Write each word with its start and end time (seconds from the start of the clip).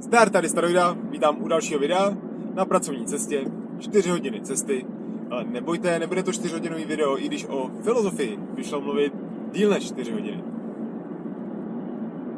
Zdar, 0.00 0.30
tady 0.30 0.48
Staroida, 0.48 0.96
vítám 1.10 1.42
u 1.42 1.48
dalšího 1.48 1.80
videa 1.80 2.16
na 2.54 2.64
pracovní 2.64 3.06
cestě, 3.06 3.44
4 3.78 4.10
hodiny 4.10 4.40
cesty, 4.40 4.86
ale 5.30 5.44
nebojte, 5.44 5.98
nebude 5.98 6.22
to 6.22 6.32
4 6.32 6.54
hodinový 6.54 6.84
video, 6.84 7.18
i 7.18 7.26
když 7.26 7.46
o 7.46 7.70
filozofii 7.82 8.38
vyšlo 8.54 8.80
mluvit 8.80 9.12
díl 9.52 9.70
než 9.70 9.86
4 9.86 10.12
hodiny. 10.12 10.44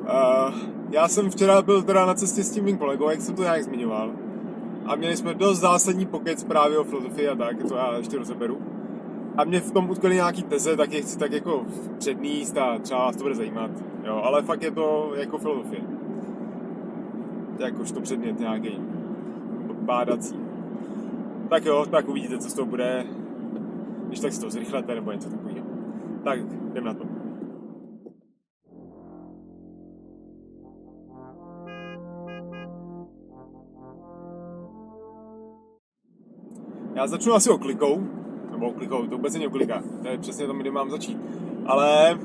Uh, 0.03 0.55
já 0.91 1.09
jsem 1.09 1.31
včera 1.31 1.63
byl 1.63 1.83
teda 1.83 2.07
na 2.07 2.15
cestě 2.15 2.45
s 2.45 2.51
tím 2.51 2.65
mým 2.65 2.79
kolegou, 2.79 3.11
jak 3.11 3.21
jsem 3.21 3.35
to 3.35 3.43
nějak 3.43 3.63
zmiňoval, 3.63 4.13
a 4.87 4.97
měli 4.97 5.17
jsme 5.17 5.35
dost 5.35 5.59
zásadní 5.59 6.07
pokec 6.07 6.45
právě 6.45 6.79
o 6.79 6.85
filozofii 6.85 7.29
a 7.29 7.37
tak, 7.37 7.65
to 7.69 7.75
já 7.75 7.97
ještě 7.97 8.19
rozeberu. 8.19 8.59
A 9.37 9.45
mě 9.45 9.61
v 9.61 9.73
tom 9.73 9.91
utkali 9.91 10.15
nějaký 10.15 10.43
teze, 10.43 10.77
tak 10.77 10.93
je 10.93 11.03
chci 11.03 11.19
tak 11.19 11.33
jako 11.33 11.67
předníst 11.99 12.59
a 12.59 12.79
třeba 12.79 13.01
vás 13.01 13.17
to 13.17 13.23
bude 13.23 13.35
zajímat, 13.35 13.71
jo, 14.05 14.21
ale 14.25 14.43
fakt 14.43 14.63
je 14.63 14.71
to 14.71 15.13
jako 15.17 15.39
filozofie 15.39 16.00
jakož 17.65 17.93
to 17.93 18.01
předmět 18.01 18.41
nějaký 18.41 18.79
bádací. 19.81 20.37
Tak 21.49 21.65
jo, 21.65 21.87
tak 21.91 22.09
uvidíte, 22.09 22.39
co 22.39 22.51
z 22.51 22.55
toho 22.55 22.67
bude, 22.67 23.07
když 24.07 24.21
tak 24.21 24.33
si 24.33 24.41
to 24.41 24.51
zrychlete 24.51 24.95
nebo 24.95 25.13
něco 25.13 25.31
takového. 25.31 25.67
Tak, 26.25 26.39
jdem 26.71 26.85
na 26.85 26.95
to. 26.95 27.05
Já 36.95 37.07
začnu 37.07 37.33
asi 37.33 37.51
oklikou, 37.51 38.03
nebo 38.51 38.69
oklikou, 38.69 39.07
to 39.07 39.17
vůbec 39.17 39.33
není 39.33 39.47
oklika, 39.47 39.83
to 40.03 40.09
je 40.09 40.19
přesně 40.19 40.47
tam, 40.47 40.59
kde 40.59 40.71
mám 40.71 40.91
začít. 40.91 41.19
Ale 41.67 42.19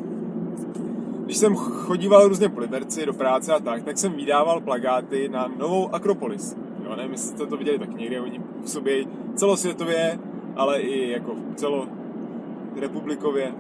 když 1.26 1.38
jsem 1.38 1.56
chodíval 1.56 2.28
různě 2.28 2.50
po 2.50 2.60
Liberci 2.60 3.06
do 3.06 3.14
práce 3.14 3.54
a 3.54 3.60
tak, 3.60 3.84
tak 3.84 3.98
jsem 3.98 4.14
vydával 4.14 4.62
plagáty 4.62 5.30
na 5.30 5.52
novou 5.58 5.96
Akropolis. 5.96 6.58
Jo, 6.84 6.96
nevím, 6.96 7.12
jestli 7.12 7.28
jste 7.28 7.46
to 7.46 7.58
viděli 7.58 7.80
tak 7.80 7.98
někde, 7.98 8.22
oni 8.22 8.40
působí 8.40 9.08
celosvětově, 9.36 10.20
ale 10.56 10.80
i 10.80 11.12
jako 11.12 11.36
celo 11.56 11.88
republikově. 12.80 13.54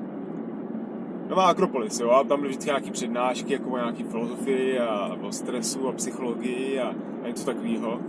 Nová 1.29 1.45
Akropolis, 1.45 1.99
jo, 1.99 2.09
a 2.09 2.23
tam 2.23 2.39
byly 2.39 2.49
vždycky 2.49 2.69
nějaké 2.69 2.91
přednášky, 2.91 3.53
jako 3.53 3.69
o 3.69 3.77
nějaké 3.77 4.03
filozofii 4.03 4.79
a 4.79 5.17
o 5.21 5.31
stresu 5.31 5.87
a 5.87 5.91
psychologii 5.91 6.79
a, 6.79 6.93
a 7.23 7.27
něco 7.27 7.45
takového. 7.45 7.99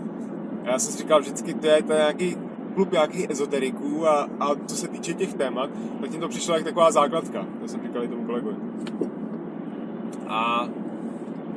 A 0.65 0.71
já 0.71 0.79
jsem 0.79 0.93
si 0.93 0.99
říkal 0.99 1.21
vždycky, 1.21 1.55
to 1.55 1.67
je, 1.67 1.83
to 1.83 1.93
nějaký 1.93 2.37
klub 2.75 2.93
nějakých 2.93 3.31
ezoteriků 3.31 4.09
a, 4.09 4.29
a 4.41 4.55
co 4.67 4.77
se 4.77 4.89
týče 4.89 5.15
těch 5.15 5.35
témat, 5.35 5.71
tak 6.01 6.11
tím 6.11 6.21
to 6.21 6.29
přišlo 6.29 6.55
jak 6.55 6.65
taková 6.65 6.91
základka, 6.91 7.47
to 7.61 7.69
jsem 7.69 7.83
říkal 7.83 8.05
i 8.05 8.09
tomu 8.09 8.25
kolegovi. 8.25 8.57
A 10.29 10.69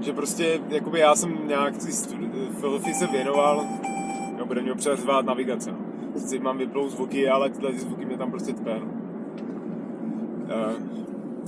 že 0.01 0.13
prostě, 0.13 0.59
jakoby 0.69 0.99
já 0.99 1.15
jsem 1.15 1.47
nějak 1.47 1.73
filozofii 2.59 2.93
se 2.93 3.07
věnoval, 3.07 3.65
no 4.37 4.45
bude 4.45 4.61
mě 4.61 4.71
občas 4.71 4.99
zvát 4.99 5.25
navigace. 5.25 5.71
No. 5.71 5.77
Sice 6.19 6.39
mám 6.39 6.57
vyplou 6.57 6.89
zvuky, 6.89 7.29
ale 7.29 7.49
tyhle 7.49 7.73
zvuky 7.73 8.05
mě 8.05 8.17
tam 8.17 8.31
prostě 8.31 8.53
tpe. 8.53 8.79
No. 8.79 8.85
Uh, 8.85 8.91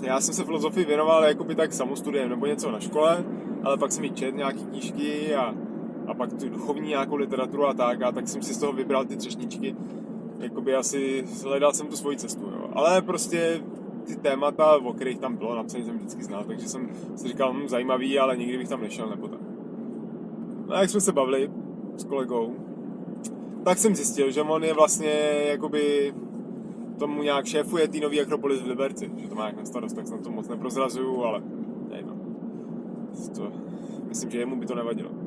já 0.02 0.22
jsem 0.22 0.34
se 0.34 0.44
filozofii 0.44 0.86
věnoval 0.86 1.24
jakoby 1.24 1.56
tak 1.56 1.74
samostudiem 1.74 2.30
nebo 2.30 2.46
něco 2.46 2.72
na 2.72 2.80
škole, 2.80 3.26
ale 3.64 3.78
pak 3.78 3.92
jsem 3.92 4.02
mi 4.02 4.10
čet 4.10 4.36
nějaký 4.36 4.66
knížky 4.66 5.36
a, 5.36 5.56
a 6.08 6.14
pak 6.14 6.34
tu 6.34 6.50
duchovní 6.50 6.90
nějakou 6.90 7.16
literaturu 7.16 7.68
a 7.68 7.74
tak, 7.74 8.02
a 8.02 8.12
tak 8.12 8.28
jsem 8.28 8.42
si 8.42 8.54
z 8.54 8.58
toho 8.58 8.74
vybral 8.74 9.06
ty 9.06 9.16
třešničky. 9.16 9.76
Jakoby 10.40 10.76
asi 10.76 11.24
hledal 11.44 11.74
jsem 11.74 11.88
tu 11.88 11.96
svoji 11.96 12.18
cestu, 12.18 12.46
jo. 12.46 12.70
Ale 12.74 13.02
prostě 13.02 13.62
ty 14.06 14.16
témata, 14.16 14.78
o 14.78 14.94
kterých 14.94 15.20
tam 15.20 15.36
bylo 15.36 15.56
napsané, 15.56 15.84
jsem 15.84 15.98
vždycky 15.98 16.24
znal, 16.24 16.44
takže 16.44 16.70
jsem 16.70 16.90
si 17.16 17.28
říkal, 17.28 17.54
hm, 17.54 17.68
zajímavý, 17.68 18.20
ale 18.20 18.38
nikdy 18.38 18.58
bych 18.58 18.70
tam 18.70 18.82
nešel 18.82 19.10
nebo 19.10 19.28
tak. 19.28 19.40
No 20.68 20.76
a 20.76 20.82
jak 20.82 20.90
jsme 20.90 21.02
se 21.02 21.12
bavili 21.12 21.52
s 21.98 22.04
kolegou, 22.04 22.56
tak 23.64 23.78
jsem 23.78 23.96
zjistil, 23.96 24.32
že 24.32 24.42
on 24.42 24.64
je 24.64 24.74
vlastně 24.74 25.12
jakoby 25.48 26.14
tomu 27.00 27.24
nějak 27.24 27.46
šéfuje 27.46 27.88
tý 27.88 28.00
nový 28.00 28.22
Akropolis 28.22 28.62
v 28.62 28.68
Liberci, 28.68 29.12
že 29.18 29.28
to 29.28 29.36
má 29.36 29.46
jak 29.46 29.58
na 29.58 29.66
starost, 29.66 29.94
tak 29.94 30.08
se 30.08 30.16
na 30.16 30.22
to 30.22 30.32
moc 30.32 30.48
neprozrazuju, 30.48 31.24
ale 31.24 31.42
nejno. 31.90 32.16
To, 33.36 33.52
myslím, 34.08 34.32
že 34.32 34.40
jemu 34.40 34.56
by 34.56 34.66
to 34.66 34.76
nevadilo. 34.76 35.21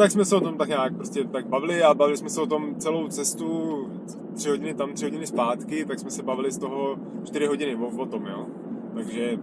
Tak 0.00 0.10
jsme 0.10 0.24
se 0.24 0.36
o 0.36 0.40
tom 0.40 0.56
tak 0.56 0.68
nějak 0.68 0.94
prostě 0.94 1.24
tak 1.24 1.46
bavili 1.46 1.82
a 1.82 1.94
bavili 1.94 2.16
jsme 2.16 2.30
se 2.30 2.40
o 2.40 2.46
tom 2.46 2.74
celou 2.78 3.08
cestu, 3.08 3.88
tři 4.34 4.48
hodiny 4.48 4.74
tam, 4.74 4.92
tři 4.92 5.04
hodiny 5.04 5.26
zpátky, 5.26 5.84
tak 5.84 5.98
jsme 5.98 6.10
se 6.10 6.22
bavili 6.22 6.52
z 6.52 6.58
toho 6.58 6.96
čtyři 7.24 7.46
hodiny 7.46 7.76
o, 7.76 8.02
o 8.02 8.06
tom, 8.06 8.26
jo. 8.26 8.46
Takže 8.94 9.38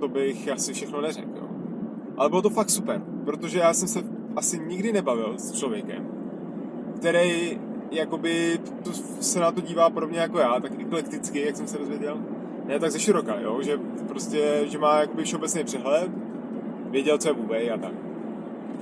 to 0.00 0.08
bych 0.08 0.48
asi 0.48 0.72
všechno 0.72 1.00
neřekl, 1.00 1.30
jo. 1.36 1.48
Ale 2.16 2.28
bylo 2.28 2.42
to 2.42 2.50
fakt 2.50 2.70
super, 2.70 3.02
protože 3.24 3.58
já 3.58 3.74
jsem 3.74 3.88
se 3.88 4.02
asi 4.36 4.58
nikdy 4.58 4.92
nebavil 4.92 5.34
s 5.38 5.52
člověkem, 5.52 6.08
který 6.96 7.60
jakoby 7.90 8.58
to, 8.84 8.92
se 9.20 9.40
na 9.40 9.52
to 9.52 9.60
dívá 9.60 9.90
podobně 9.90 10.18
jako 10.18 10.38
já, 10.38 10.60
tak 10.60 10.80
eklekticky, 10.80 11.46
jak 11.46 11.56
jsem 11.56 11.66
se 11.66 11.78
dozvěděl. 11.78 12.18
Ne 12.66 12.78
tak 12.78 12.90
ze 12.90 13.00
široka, 13.00 13.40
jo, 13.40 13.62
že 13.62 13.80
prostě, 14.08 14.64
že 14.64 14.78
má 14.78 15.00
jakoby 15.00 15.24
všeobecný 15.24 15.64
přehled, 15.64 16.10
věděl, 16.90 17.18
co 17.18 17.28
je 17.28 17.34
vůbec 17.34 17.68
a 17.74 17.76
tak. 17.76 18.11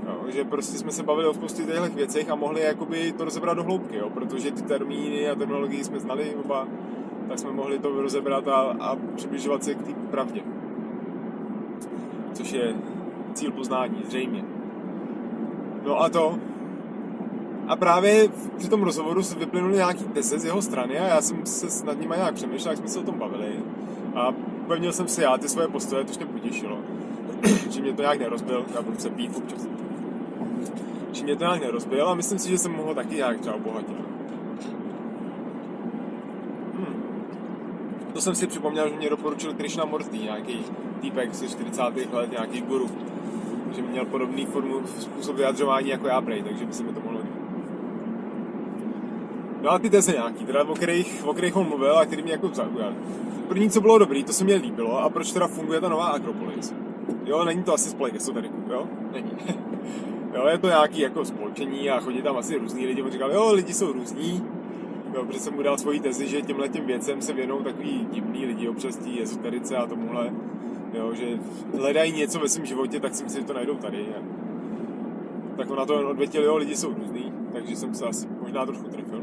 Jo, 0.07 0.25
že 0.29 0.45
prostě 0.45 0.79
jsme 0.79 0.93
se 0.93 1.03
bavili 1.03 1.29
o 1.29 1.35
spoustě 1.35 1.63
těchto 1.63 1.97
věcech 1.97 2.31
a 2.31 2.35
mohli 2.35 2.61
jakoby 2.61 3.13
to 3.13 3.25
rozebrat 3.25 3.57
do 3.57 3.65
hloubky, 3.65 3.97
jo, 3.97 4.11
protože 4.11 4.51
ty 4.51 4.63
termíny 4.63 5.31
a 5.31 5.35
terminologii 5.35 5.85
jsme 5.85 6.01
znali 6.01 6.35
oba, 6.45 6.69
tak 7.29 7.39
jsme 7.39 7.53
mohli 7.53 7.79
to 7.79 8.03
rozebrat 8.03 8.49
a, 8.49 8.57
a 8.81 8.97
přibližovat 9.17 9.65
se 9.65 9.75
k 9.75 9.83
té 9.83 9.93
pravdě. 10.11 10.41
Což 12.33 12.53
je 12.53 12.75
cíl 13.35 13.53
poznání, 13.53 14.03
zřejmě. 14.07 14.45
No 15.85 16.01
a 16.01 16.09
to. 16.09 16.39
A 17.69 17.77
právě 17.77 18.29
při 18.59 18.69
tom 18.69 18.83
rozhovoru 18.83 19.23
se 19.23 19.39
vyplynuly 19.39 19.75
nějaký 19.75 20.05
teze 20.05 20.39
z 20.39 20.45
jeho 20.45 20.63
strany 20.63 20.99
a 20.99 21.07
já 21.07 21.21
jsem 21.21 21.47
se 21.47 21.87
nad 21.87 22.01
nimi 22.01 22.15
nějak 22.17 22.35
přemýšlel, 22.35 22.73
jak 22.73 22.79
jsme 22.79 22.89
se 22.89 22.99
o 22.99 23.03
tom 23.03 23.19
bavili. 23.19 23.61
A 24.15 24.33
pevnil 24.69 24.93
jsem 24.93 25.09
si 25.09 25.23
já 25.23 25.39
ty 25.39 25.49
svoje 25.49 25.69
postoje, 25.69 26.05
to 26.05 26.13
mě 26.17 26.27
potěšilo. 26.27 26.79
že 27.71 27.81
mě 27.81 27.93
to 27.93 28.03
nějak 28.03 28.19
nerozbil, 28.19 28.65
já 28.75 28.83
budu 28.83 28.99
se 28.99 29.11
pít 29.11 29.37
občas 29.37 29.70
že 31.15 31.25
mě 31.25 31.37
to 31.37 31.45
nějak 31.45 31.61
nerozbil 31.61 32.09
a 32.09 32.15
myslím 32.15 32.39
si, 32.39 32.51
že 32.51 32.59
jsem 32.59 32.73
mohl 32.73 32.95
taky 32.95 33.15
nějak 33.15 33.41
třeba 33.41 33.57
obohatit. 33.57 33.97
Hmm. 36.75 37.03
To 38.13 38.21
jsem 38.21 38.35
si 38.35 38.47
připomněl, 38.47 38.89
že 38.89 38.97
mě 38.97 39.11
doporučil 39.11 39.55
Krishna 39.55 39.85
Murthy, 39.85 40.19
nějaký 40.19 40.65
týpek 41.01 41.35
ze 41.35 41.49
40. 41.49 41.83
let, 42.13 42.31
nějaký 42.31 42.61
guru, 42.61 42.91
že 43.77 43.83
měl 43.83 44.05
podobný 44.05 44.47
formu, 44.47 44.81
způsob 44.99 45.37
vyjadřování 45.37 45.89
jako 45.89 46.07
já 46.07 46.21
prej, 46.21 46.43
takže 46.43 46.67
by 46.67 46.73
se 46.73 46.83
mi 46.83 46.93
to 46.93 47.01
mohlo 47.01 47.19
líbit. 47.19 47.41
No 49.63 49.71
a 49.71 49.79
ty 49.79 49.91
teze 49.91 50.13
nějaký, 50.13 50.45
teda 50.45 50.65
o 50.65 50.75
kterých, 50.75 51.27
o 51.27 51.33
kterých 51.33 51.57
on 51.57 51.69
mluvil 51.69 51.99
a 51.99 52.07
který 52.07 52.23
mě 52.23 52.33
jako 52.33 52.49
zaujal. 52.53 52.95
První, 53.49 53.71
co 53.71 53.81
bylo 53.81 53.99
dobrý, 53.99 54.25
to 54.25 54.33
se 54.33 54.45
mě 54.45 54.55
líbilo 54.55 54.99
a 54.99 55.11
proč 55.11 55.33
teda 55.33 55.47
funguje 55.47 55.81
ta 55.81 55.89
nová 55.89 56.07
Akropolis. 56.07 56.75
Jo, 57.25 57.45
není 57.45 57.63
to 57.63 57.75
asi 57.75 57.91
spolek 57.91 58.15
esoteriku, 58.15 58.57
jo? 58.71 58.87
Není. 59.13 59.31
Jo, 60.35 60.47
je 60.47 60.59
to 60.59 60.67
nějaký 60.67 61.01
jako 61.01 61.25
spolčení 61.25 61.91
a 61.91 62.01
chodí 62.01 62.23
tam 62.23 62.37
asi 62.37 62.59
různí 62.59 62.87
lidi. 62.87 63.03
On 63.03 63.11
říkal, 63.11 63.33
jo, 63.33 63.53
lidi 63.53 63.75
jsou 63.75 63.93
různí. 63.93 64.45
Jo, 65.15 65.25
protože 65.25 65.39
jsem 65.39 65.55
mu 65.55 65.63
dal 65.63 65.79
svoji 65.79 66.01
tezi, 66.01 66.29
že 66.29 66.43
těmhle 66.43 66.69
těm 66.69 66.87
věcem 66.87 67.23
se 67.23 67.33
věnou 67.33 67.59
takový 67.59 68.07
divný 68.13 68.47
lidi 68.47 68.69
občas 68.69 68.97
tí 68.97 69.23
ezoterice 69.23 69.77
a 69.77 69.87
tomuhle. 69.87 70.33
Jo, 70.93 71.15
že 71.15 71.39
hledají 71.79 72.13
něco 72.13 72.39
ve 72.39 72.49
svém 72.49 72.67
životě, 72.67 73.01
tak 73.01 73.15
si 73.15 73.25
myslím, 73.25 73.43
že 73.43 73.47
to 73.47 73.55
najdou 73.55 73.75
tady. 73.75 74.07
A 74.07 74.23
tak 75.57 75.71
on 75.71 75.79
na 75.79 75.87
to 75.87 76.11
odvětil, 76.11 76.45
jo, 76.45 76.57
lidi 76.57 76.77
jsou 76.77 76.95
různý, 76.95 77.33
takže 77.53 77.77
jsem 77.77 77.95
se 77.95 78.05
asi 78.05 78.29
možná 78.43 78.67
trošku 78.67 78.89
trefil. 78.89 79.23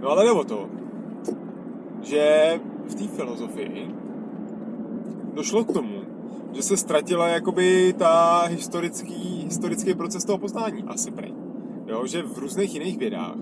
No 0.00 0.08
ale 0.08 0.24
nebo 0.24 0.44
to, 0.44 0.68
že 2.02 2.60
v 2.88 2.94
té 2.94 3.04
filozofii 3.04 3.94
došlo 5.34 5.64
k 5.64 5.72
tomu, 5.72 5.97
že 6.58 6.62
se 6.62 6.76
ztratila 6.76 7.28
jakoby 7.28 7.94
ta 7.98 8.42
historický, 8.46 9.44
historický 9.44 9.94
proces 9.94 10.24
toho 10.24 10.38
poznání, 10.38 10.82
asi 10.86 11.10
prej. 11.10 11.34
Jo, 11.86 12.06
že 12.06 12.22
v 12.22 12.38
různých 12.38 12.74
jiných 12.74 12.98
vědách, 12.98 13.36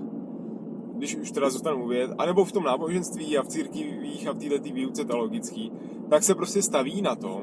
když 0.93 1.15
už 1.15 1.31
teda 1.31 1.49
zůstanu 1.49 1.77
mluvit, 1.77 2.11
anebo 2.17 2.45
v 2.45 2.51
tom 2.51 2.63
náboženství 2.63 3.37
a 3.37 3.43
v 3.43 3.47
církvích 3.47 4.27
a 4.27 4.31
v 4.31 4.37
této 4.37 4.73
výuce 4.73 5.05
teologický, 5.05 5.71
tak 6.09 6.23
se 6.23 6.35
prostě 6.35 6.61
staví 6.61 7.01
na 7.01 7.15
tom, 7.15 7.41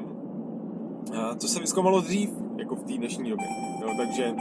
co 1.37 1.47
se 1.47 1.59
vyzkoumalo 1.59 2.01
dřív, 2.01 2.29
jako 2.57 2.75
v 2.75 2.83
té 2.83 2.93
dnešní 2.93 3.29
době. 3.29 3.47
Jo, 3.81 3.89
takže, 3.97 4.35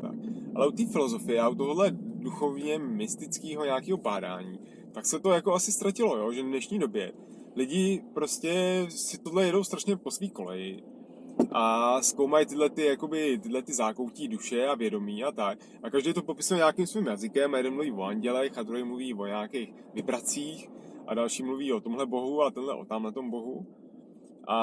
tak. 0.00 0.14
Ale 0.54 0.68
u 0.68 0.72
té 0.72 0.86
filozofie 0.86 1.40
a 1.40 1.48
u 1.48 1.54
tohohle 1.54 1.90
duchovně 2.18 2.78
mystického 2.78 3.64
nějakého 3.64 3.98
pádání, 3.98 4.58
tak 4.92 5.06
se 5.06 5.18
to 5.18 5.30
jako 5.30 5.54
asi 5.54 5.72
ztratilo, 5.72 6.16
jo, 6.16 6.32
že 6.32 6.42
v 6.42 6.46
dnešní 6.46 6.78
době 6.78 7.12
lidi 7.56 8.04
prostě 8.14 8.86
si 8.88 9.18
tohle 9.18 9.46
jedou 9.46 9.64
strašně 9.64 9.96
po 9.96 10.10
svý 10.10 10.30
koleji 10.30 10.82
a 11.52 12.02
zkoumají 12.02 12.46
tyhle, 12.46 12.70
ty, 12.70 12.84
jakoby, 12.84 13.38
tyhle 13.38 13.62
ty 13.62 13.72
zákoutí 13.72 14.28
duše 14.28 14.66
a 14.66 14.74
vědomí 14.74 15.24
a 15.24 15.32
tak. 15.32 15.58
A 15.82 15.90
každý 15.90 16.12
to 16.12 16.22
popisuje 16.22 16.58
nějakým 16.58 16.86
svým 16.86 17.06
jazykem, 17.06 17.54
a 17.54 17.56
jeden 17.56 17.74
mluví 17.74 17.92
o 17.92 18.02
andělech 18.02 18.58
a 18.58 18.62
druhý 18.62 18.84
mluví 18.84 19.14
o 19.14 19.26
nějakých 19.26 19.74
vibracích 19.94 20.70
a 21.06 21.14
další 21.14 21.42
mluví 21.42 21.72
o 21.72 21.80
tomhle 21.80 22.06
bohu 22.06 22.42
a 22.42 22.50
tenhle 22.50 22.74
o 22.74 22.84
tamhle 22.84 23.12
tom 23.12 23.30
bohu. 23.30 23.66
A, 24.48 24.56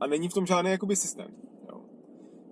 a 0.00 0.06
není 0.06 0.28
v 0.28 0.32
tom 0.32 0.46
žádný 0.46 0.70
jakoby 0.70 0.96
systém. 0.96 1.34
Jo. 1.68 1.80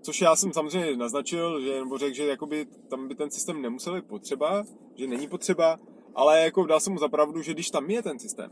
Což 0.01 0.21
já 0.21 0.37
jsem 0.37 0.53
samozřejmě 0.53 0.97
naznačil, 0.97 1.61
že, 1.61 1.81
nebo 1.81 1.99
řekl, 1.99 2.15
že 2.15 2.27
jakoby 2.27 2.67
tam 2.89 3.09
by 3.09 3.15
ten 3.15 3.31
systém 3.31 3.63
nemusel 3.63 3.95
být 3.95 4.05
potřeba, 4.05 4.65
že 4.95 5.07
není 5.07 5.29
potřeba, 5.29 5.79
ale 6.15 6.41
jako 6.41 6.67
dal 6.67 6.81
jsem 6.81 6.93
mu 6.93 6.99
zapravdu, 6.99 7.43
že 7.43 7.55
když 7.55 7.71
tam 7.71 7.91
je 7.91 8.03
ten 8.03 8.19
systém, 8.19 8.51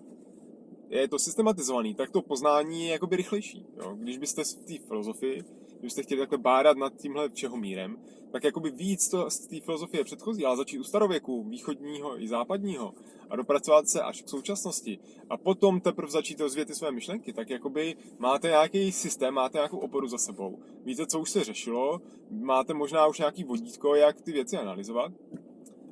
je 0.88 1.08
to 1.08 1.18
systematizovaný, 1.18 1.94
tak 1.94 2.10
to 2.10 2.22
poznání 2.22 2.86
je 2.86 2.92
jakoby 2.92 3.16
rychlejší. 3.16 3.66
Jo? 3.76 3.94
Když 3.94 4.18
byste 4.18 4.44
v 4.44 4.54
té 4.54 4.74
filozofii, 4.86 5.44
kdybyste 5.78 6.02
chtěli 6.02 6.20
takhle 6.20 6.38
bádat 6.38 6.76
nad 6.76 6.96
tímhle 6.96 7.28
všeho 7.28 7.56
mírem, 7.56 7.98
tak 8.32 8.44
jakoby 8.44 8.70
víc 8.70 9.08
to 9.08 9.30
z 9.30 9.38
té 9.38 9.60
filozofie 9.60 10.04
předchozí, 10.04 10.44
ale 10.44 10.56
začít 10.56 10.78
u 10.78 10.84
starověku, 10.84 11.44
východního 11.44 12.22
i 12.22 12.28
západního 12.28 12.94
a 13.30 13.36
dopracovat 13.36 13.88
se 13.88 14.02
až 14.02 14.22
k 14.22 14.28
současnosti 14.28 14.98
a 15.30 15.36
potom 15.36 15.80
teprve 15.80 16.10
začít 16.10 16.40
rozvíjet 16.40 16.66
ty 16.66 16.74
své 16.74 16.90
myšlenky, 16.90 17.32
tak 17.32 17.50
jakoby 17.50 17.96
máte 18.18 18.48
nějaký 18.48 18.92
systém, 18.92 19.34
máte 19.34 19.58
nějakou 19.58 19.78
oporu 19.78 20.08
za 20.08 20.18
sebou. 20.18 20.58
Víte, 20.84 21.06
co 21.06 21.20
už 21.20 21.30
se 21.30 21.44
řešilo, 21.44 22.00
máte 22.30 22.74
možná 22.74 23.06
už 23.06 23.18
nějaký 23.18 23.44
vodítko, 23.44 23.94
jak 23.94 24.20
ty 24.20 24.32
věci 24.32 24.56
analyzovat 24.56 25.12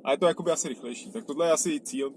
a 0.05 0.11
je 0.11 0.19
to 0.19 0.27
jakoby 0.27 0.51
asi 0.51 0.69
rychlejší. 0.69 1.11
Tak 1.11 1.25
tohle 1.25 1.47
je 1.47 1.53
asi 1.53 1.81
cíl 1.81 2.13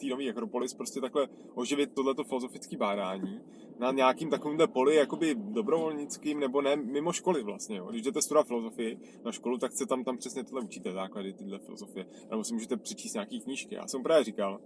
té 0.00 0.06
nové 0.06 0.28
Akropolis, 0.28 0.74
prostě 0.74 1.00
takhle 1.00 1.28
oživit 1.54 1.94
tohleto 1.94 2.24
filozofické 2.24 2.76
bádání 2.76 3.40
na 3.78 3.92
nějakým 3.92 4.30
takovýmhle 4.30 4.66
poli, 4.66 4.96
jakoby 4.96 5.34
dobrovolnickým, 5.34 6.40
nebo 6.40 6.62
ne, 6.62 6.76
mimo 6.76 7.12
školy 7.12 7.42
vlastně. 7.42 7.76
Jo. 7.76 7.86
Když 7.90 8.02
jdete 8.02 8.22
studovat 8.22 8.46
filozofii 8.46 8.98
na 9.24 9.32
školu, 9.32 9.58
tak 9.58 9.72
se 9.72 9.86
tam, 9.86 10.04
tam 10.04 10.18
přesně 10.18 10.44
tohle 10.44 10.60
učíte, 10.62 10.92
základy 10.92 11.32
tyhle 11.32 11.58
filozofie. 11.58 12.06
Nebo 12.30 12.44
si 12.44 12.54
můžete 12.54 12.76
přečíst 12.76 13.14
nějaké 13.14 13.38
knížky. 13.38 13.74
Já 13.74 13.86
jsem 13.86 14.02
právě 14.02 14.24
říkal, 14.24 14.60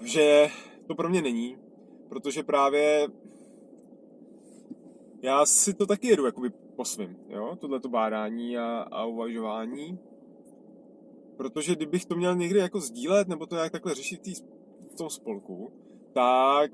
že 0.00 0.48
to 0.86 0.94
pro 0.94 1.08
mě 1.08 1.22
není, 1.22 1.58
protože 2.08 2.42
právě 2.42 3.08
já 5.22 5.46
si 5.46 5.74
to 5.74 5.86
taky 5.86 6.08
jedu 6.08 6.26
jakoby 6.26 6.50
po 6.76 6.84
svým, 6.84 7.16
jo, 7.28 7.56
tohleto 7.60 7.88
bádání 7.88 8.58
a, 8.58 8.78
a 8.90 9.04
uvažování, 9.04 9.98
protože 11.36 11.74
kdybych 11.74 12.04
to 12.04 12.16
měl 12.16 12.36
někdy 12.36 12.58
jako 12.58 12.80
sdílet, 12.80 13.28
nebo 13.28 13.46
to 13.46 13.54
nějak 13.54 13.72
takhle 13.72 13.94
řešit 13.94 14.20
tý, 14.20 14.34
v 14.92 14.96
tom 14.96 15.10
spolku, 15.10 15.72
tak 16.12 16.70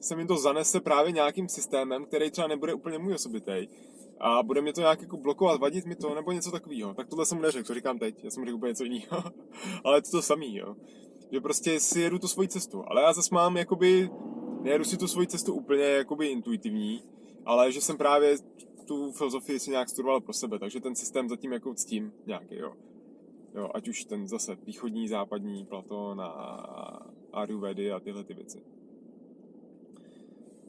se 0.00 0.16
mi 0.16 0.26
to 0.26 0.36
zanese 0.36 0.80
právě 0.80 1.12
nějakým 1.12 1.48
systémem, 1.48 2.04
který 2.04 2.30
třeba 2.30 2.48
nebude 2.48 2.74
úplně 2.74 2.98
můj 2.98 3.14
osobitý 3.14 3.68
a 4.20 4.42
bude 4.42 4.62
mě 4.62 4.72
to 4.72 4.80
nějak 4.80 5.00
jako 5.00 5.16
blokovat, 5.16 5.60
vadit 5.60 5.86
mi 5.86 5.96
to, 5.96 6.14
nebo 6.14 6.32
něco 6.32 6.50
takového. 6.50 6.94
Tak 6.94 7.08
tohle 7.08 7.26
jsem 7.26 7.40
neřekl, 7.40 7.66
to 7.66 7.74
říkám 7.74 7.98
teď, 7.98 8.24
já 8.24 8.30
jsem 8.30 8.44
řekl 8.44 8.56
úplně 8.56 8.70
něco 8.70 8.84
jiného, 8.84 9.22
ale 9.84 10.02
to 10.02 10.10
to 10.10 10.22
samý, 10.22 10.56
jo. 10.56 10.76
Že 11.32 11.40
prostě 11.40 11.80
si 11.80 12.00
jedu 12.00 12.18
tu 12.18 12.28
svoji 12.28 12.48
cestu, 12.48 12.84
ale 12.86 13.02
já 13.02 13.12
zase 13.12 13.34
mám 13.34 13.56
jakoby, 13.56 14.10
nejedu 14.62 14.84
si 14.84 14.96
tu 14.96 15.08
svoji 15.08 15.26
cestu 15.26 15.54
úplně 15.54 15.84
jakoby 15.84 16.26
intuitivní, 16.26 17.02
ale 17.44 17.72
že 17.72 17.80
jsem 17.80 17.96
právě 17.96 18.36
tu 18.84 19.12
filozofii 19.12 19.60
si 19.60 19.70
nějak 19.70 19.88
studoval 19.88 20.20
pro 20.20 20.32
sebe, 20.32 20.58
takže 20.58 20.80
ten 20.80 20.94
systém 20.94 21.28
zatím 21.28 21.52
jako 21.52 21.74
ctím 21.74 22.12
nějaký, 22.26 22.56
jo. 22.56 22.72
Jo 23.54 23.70
ať 23.74 23.88
už 23.88 24.04
ten 24.04 24.28
zase 24.28 24.54
východní, 24.54 25.08
západní, 25.08 25.64
Platon 25.64 26.20
a 26.20 27.06
Ayurvedy 27.32 27.92
a 27.92 28.00
tyhle 28.00 28.24
ty 28.24 28.34
věci. 28.34 28.62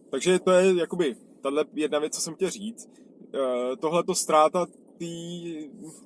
Takže 0.09 0.39
to 0.39 0.51
je 0.51 0.79
jakoby 0.79 1.15
tahle 1.41 1.65
jedna 1.73 1.99
věc, 1.99 2.15
co 2.15 2.21
jsem 2.21 2.35
chtěl 2.35 2.49
říct. 2.49 2.89
Eh, 3.33 3.75
Tohle 3.75 4.03
to 4.03 4.15
ztráta 4.15 4.67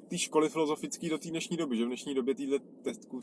té 0.10 0.18
školy 0.18 0.50
filozofické 0.50 1.10
do 1.10 1.18
té 1.18 1.30
dnešní 1.30 1.58
doby, 1.58 1.78
že 1.78 1.84
v 1.84 1.88
dnešní 1.88 2.14
době 2.14 2.36
téhle 2.36 2.60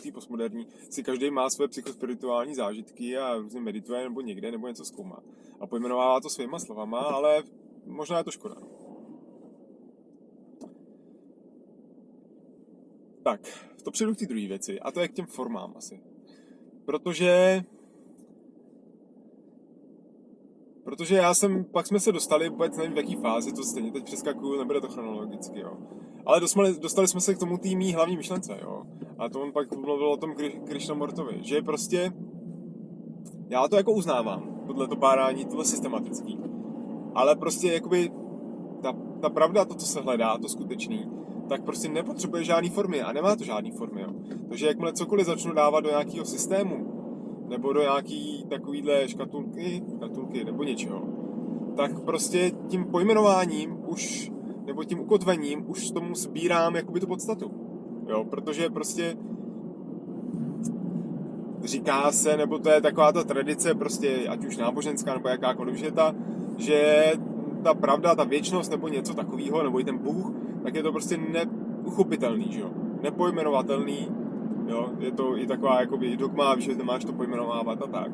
té 0.02 0.12
postmoderní, 0.12 0.66
si 0.90 1.02
každý 1.02 1.30
má 1.30 1.50
své 1.50 1.68
psychospirituální 1.68 2.54
zážitky 2.54 3.18
a 3.18 3.36
různě 3.36 3.60
medituje 3.60 4.02
nebo 4.04 4.20
někde, 4.20 4.50
nebo 4.50 4.68
něco 4.68 4.84
zkoumá. 4.84 5.22
A 5.60 5.66
pojmenovává 5.66 6.20
to 6.20 6.30
svýma 6.30 6.58
slovama, 6.58 6.98
ale 6.98 7.42
možná 7.86 8.18
je 8.18 8.24
to 8.24 8.30
škoda. 8.30 8.56
Tak, 13.22 13.40
to 13.84 13.90
přijdu 13.90 14.14
k 14.14 14.18
té 14.18 14.26
druhé 14.26 14.46
věci, 14.46 14.80
a 14.80 14.92
to 14.92 15.00
je 15.00 15.08
k 15.08 15.12
těm 15.12 15.26
formám 15.26 15.72
asi. 15.76 16.00
Protože 16.84 17.62
Protože 20.84 21.16
já 21.16 21.34
jsem, 21.34 21.64
pak 21.64 21.86
jsme 21.86 22.00
se 22.00 22.12
dostali, 22.12 22.48
vůbec 22.48 22.76
nevím 22.76 22.92
v 22.92 22.96
jaký 22.96 23.16
fázi, 23.16 23.52
to 23.52 23.62
stejně 23.62 23.92
teď 23.92 24.04
přeskakuju, 24.04 24.58
nebude 24.58 24.80
to 24.80 24.88
chronologicky, 24.88 25.60
jo. 25.60 25.76
Ale 26.26 26.40
dostali, 26.40 26.78
dostali 26.78 27.08
jsme 27.08 27.20
se 27.20 27.34
k 27.34 27.38
tomu 27.38 27.58
tými 27.58 27.92
hlavní 27.92 28.16
myšlence, 28.16 28.58
jo. 28.62 28.82
A 29.18 29.28
to 29.28 29.40
on 29.40 29.52
pak 29.52 29.76
mluvil 29.76 30.12
o 30.12 30.16
tom 30.16 30.34
Mortovi, 30.94 31.38
že 31.42 31.62
prostě, 31.62 32.12
já 33.48 33.68
to 33.68 33.76
jako 33.76 33.92
uznávám, 33.92 34.64
tohle 34.66 34.88
to 34.88 34.96
párání, 34.96 35.44
tohle 35.44 35.64
systematický. 35.64 36.38
Ale 37.14 37.36
prostě 37.36 37.72
jakoby 37.72 38.10
ta, 38.82 38.92
ta 39.20 39.30
pravda, 39.30 39.64
to, 39.64 39.74
co 39.74 39.86
se 39.86 40.00
hledá, 40.00 40.38
to 40.38 40.48
skutečný, 40.48 41.10
tak 41.50 41.62
prostě 41.62 41.88
nepotřebuje 41.88 42.44
žádný 42.44 42.70
formy 42.70 43.02
a 43.02 43.12
nemá 43.12 43.36
to 43.36 43.44
žádný 43.44 43.70
formy, 43.70 44.00
jo. 44.02 44.08
Takže 44.48 44.66
jakmile 44.66 44.92
cokoliv 44.92 45.26
začnu 45.26 45.54
dávat 45.54 45.80
do 45.80 45.90
nějakého 45.90 46.24
systému, 46.24 46.86
nebo 47.48 47.72
do 47.72 47.80
nějaký 47.80 48.44
takovýhle 48.48 49.08
škatulky, 49.08 49.82
škatulky 49.96 50.44
nebo 50.44 50.62
něčeho, 50.62 51.02
tak 51.76 52.00
prostě 52.00 52.50
tím 52.68 52.84
pojmenováním 52.84 53.76
už, 53.86 54.32
nebo 54.66 54.84
tím 54.84 55.00
ukotvením 55.00 55.70
už 55.70 55.90
tomu 55.90 56.14
sbírám 56.14 56.76
jakoby 56.76 57.00
tu 57.00 57.06
podstatu. 57.06 57.50
Jo, 58.08 58.24
protože 58.24 58.70
prostě 58.70 59.16
říká 61.64 62.12
se, 62.12 62.36
nebo 62.36 62.58
to 62.58 62.70
je 62.70 62.80
taková 62.80 63.12
ta 63.12 63.24
tradice, 63.24 63.74
prostě 63.74 64.28
ať 64.28 64.44
už 64.44 64.56
náboženská 64.56 65.14
nebo 65.14 65.28
jakákoliv, 65.28 65.76
že 65.76 65.90
ta, 65.90 66.14
že 66.56 67.12
ta 67.62 67.74
pravda, 67.74 68.14
ta 68.14 68.24
věčnost 68.24 68.70
nebo 68.70 68.88
něco 68.88 69.14
takového, 69.14 69.62
nebo 69.62 69.80
i 69.80 69.84
ten 69.84 69.98
Bůh, 69.98 70.39
tak 70.70 70.76
je 70.76 70.82
to 70.82 70.92
prostě 70.92 71.16
neuchopitelný, 71.16 72.46
že 72.50 72.60
jo? 72.60 72.70
nepojmenovatelný 73.02 74.08
Jo? 74.68 74.88
Je 74.98 75.10
to 75.10 75.38
i 75.38 75.46
taková 75.46 75.80
jakoby 75.80 76.16
dogma, 76.16 76.58
že 76.58 76.74
nemáš 76.74 77.04
to 77.04 77.12
pojmenovávat 77.12 77.82
a 77.82 77.86
tak. 77.86 78.12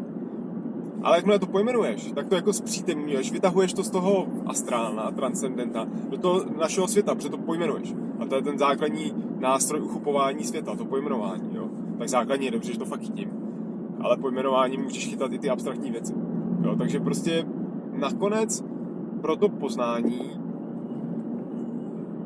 Ale 1.02 1.16
jakmile 1.16 1.38
to 1.38 1.46
pojmenuješ, 1.46 2.12
tak 2.12 2.26
to 2.26 2.34
jako 2.34 2.52
zpřítemňuješ, 2.52 3.32
vytahuješ 3.32 3.72
to 3.72 3.82
z 3.82 3.90
toho 3.90 4.26
astrálna, 4.46 5.10
transcendenta, 5.10 5.86
do 6.08 6.18
toho 6.18 6.44
našeho 6.58 6.88
světa, 6.88 7.14
protože 7.14 7.28
to 7.28 7.38
pojmenuješ. 7.38 7.94
A 8.20 8.26
to 8.26 8.34
je 8.34 8.42
ten 8.42 8.58
základní 8.58 9.12
nástroj 9.38 9.80
uchopování 9.80 10.44
světa, 10.44 10.76
to 10.76 10.84
pojmenování. 10.84 11.50
Jo? 11.52 11.68
Tak 11.98 12.08
základně 12.08 12.46
je 12.46 12.50
dobře, 12.50 12.72
že 12.72 12.78
to 12.78 12.84
fakt 12.84 13.00
chytím. 13.00 13.30
Ale 14.00 14.16
pojmenováním 14.16 14.82
můžeš 14.82 15.06
chytat 15.06 15.32
i 15.32 15.38
ty 15.38 15.50
abstraktní 15.50 15.90
věci. 15.90 16.14
Jo? 16.62 16.76
Takže 16.76 17.00
prostě 17.00 17.46
nakonec 17.92 18.64
pro 19.20 19.36
to 19.36 19.48
poznání 19.48 20.45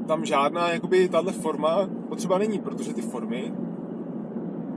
tam 0.06 0.24
žádná 0.24 0.72
jakoby 0.72 1.08
tahle 1.08 1.32
forma 1.32 1.88
potřeba 2.08 2.38
není, 2.38 2.58
protože 2.58 2.94
ty 2.94 3.00
formy 3.02 3.52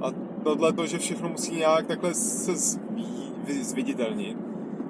a 0.02 0.12
tohle 0.44 0.74
to, 0.74 0.86
že 0.86 0.98
všechno 0.98 1.30
musí 1.30 1.56
nějak 1.56 1.88
takhle 1.88 2.14
se 2.14 2.80
zviditelnit, 3.62 4.38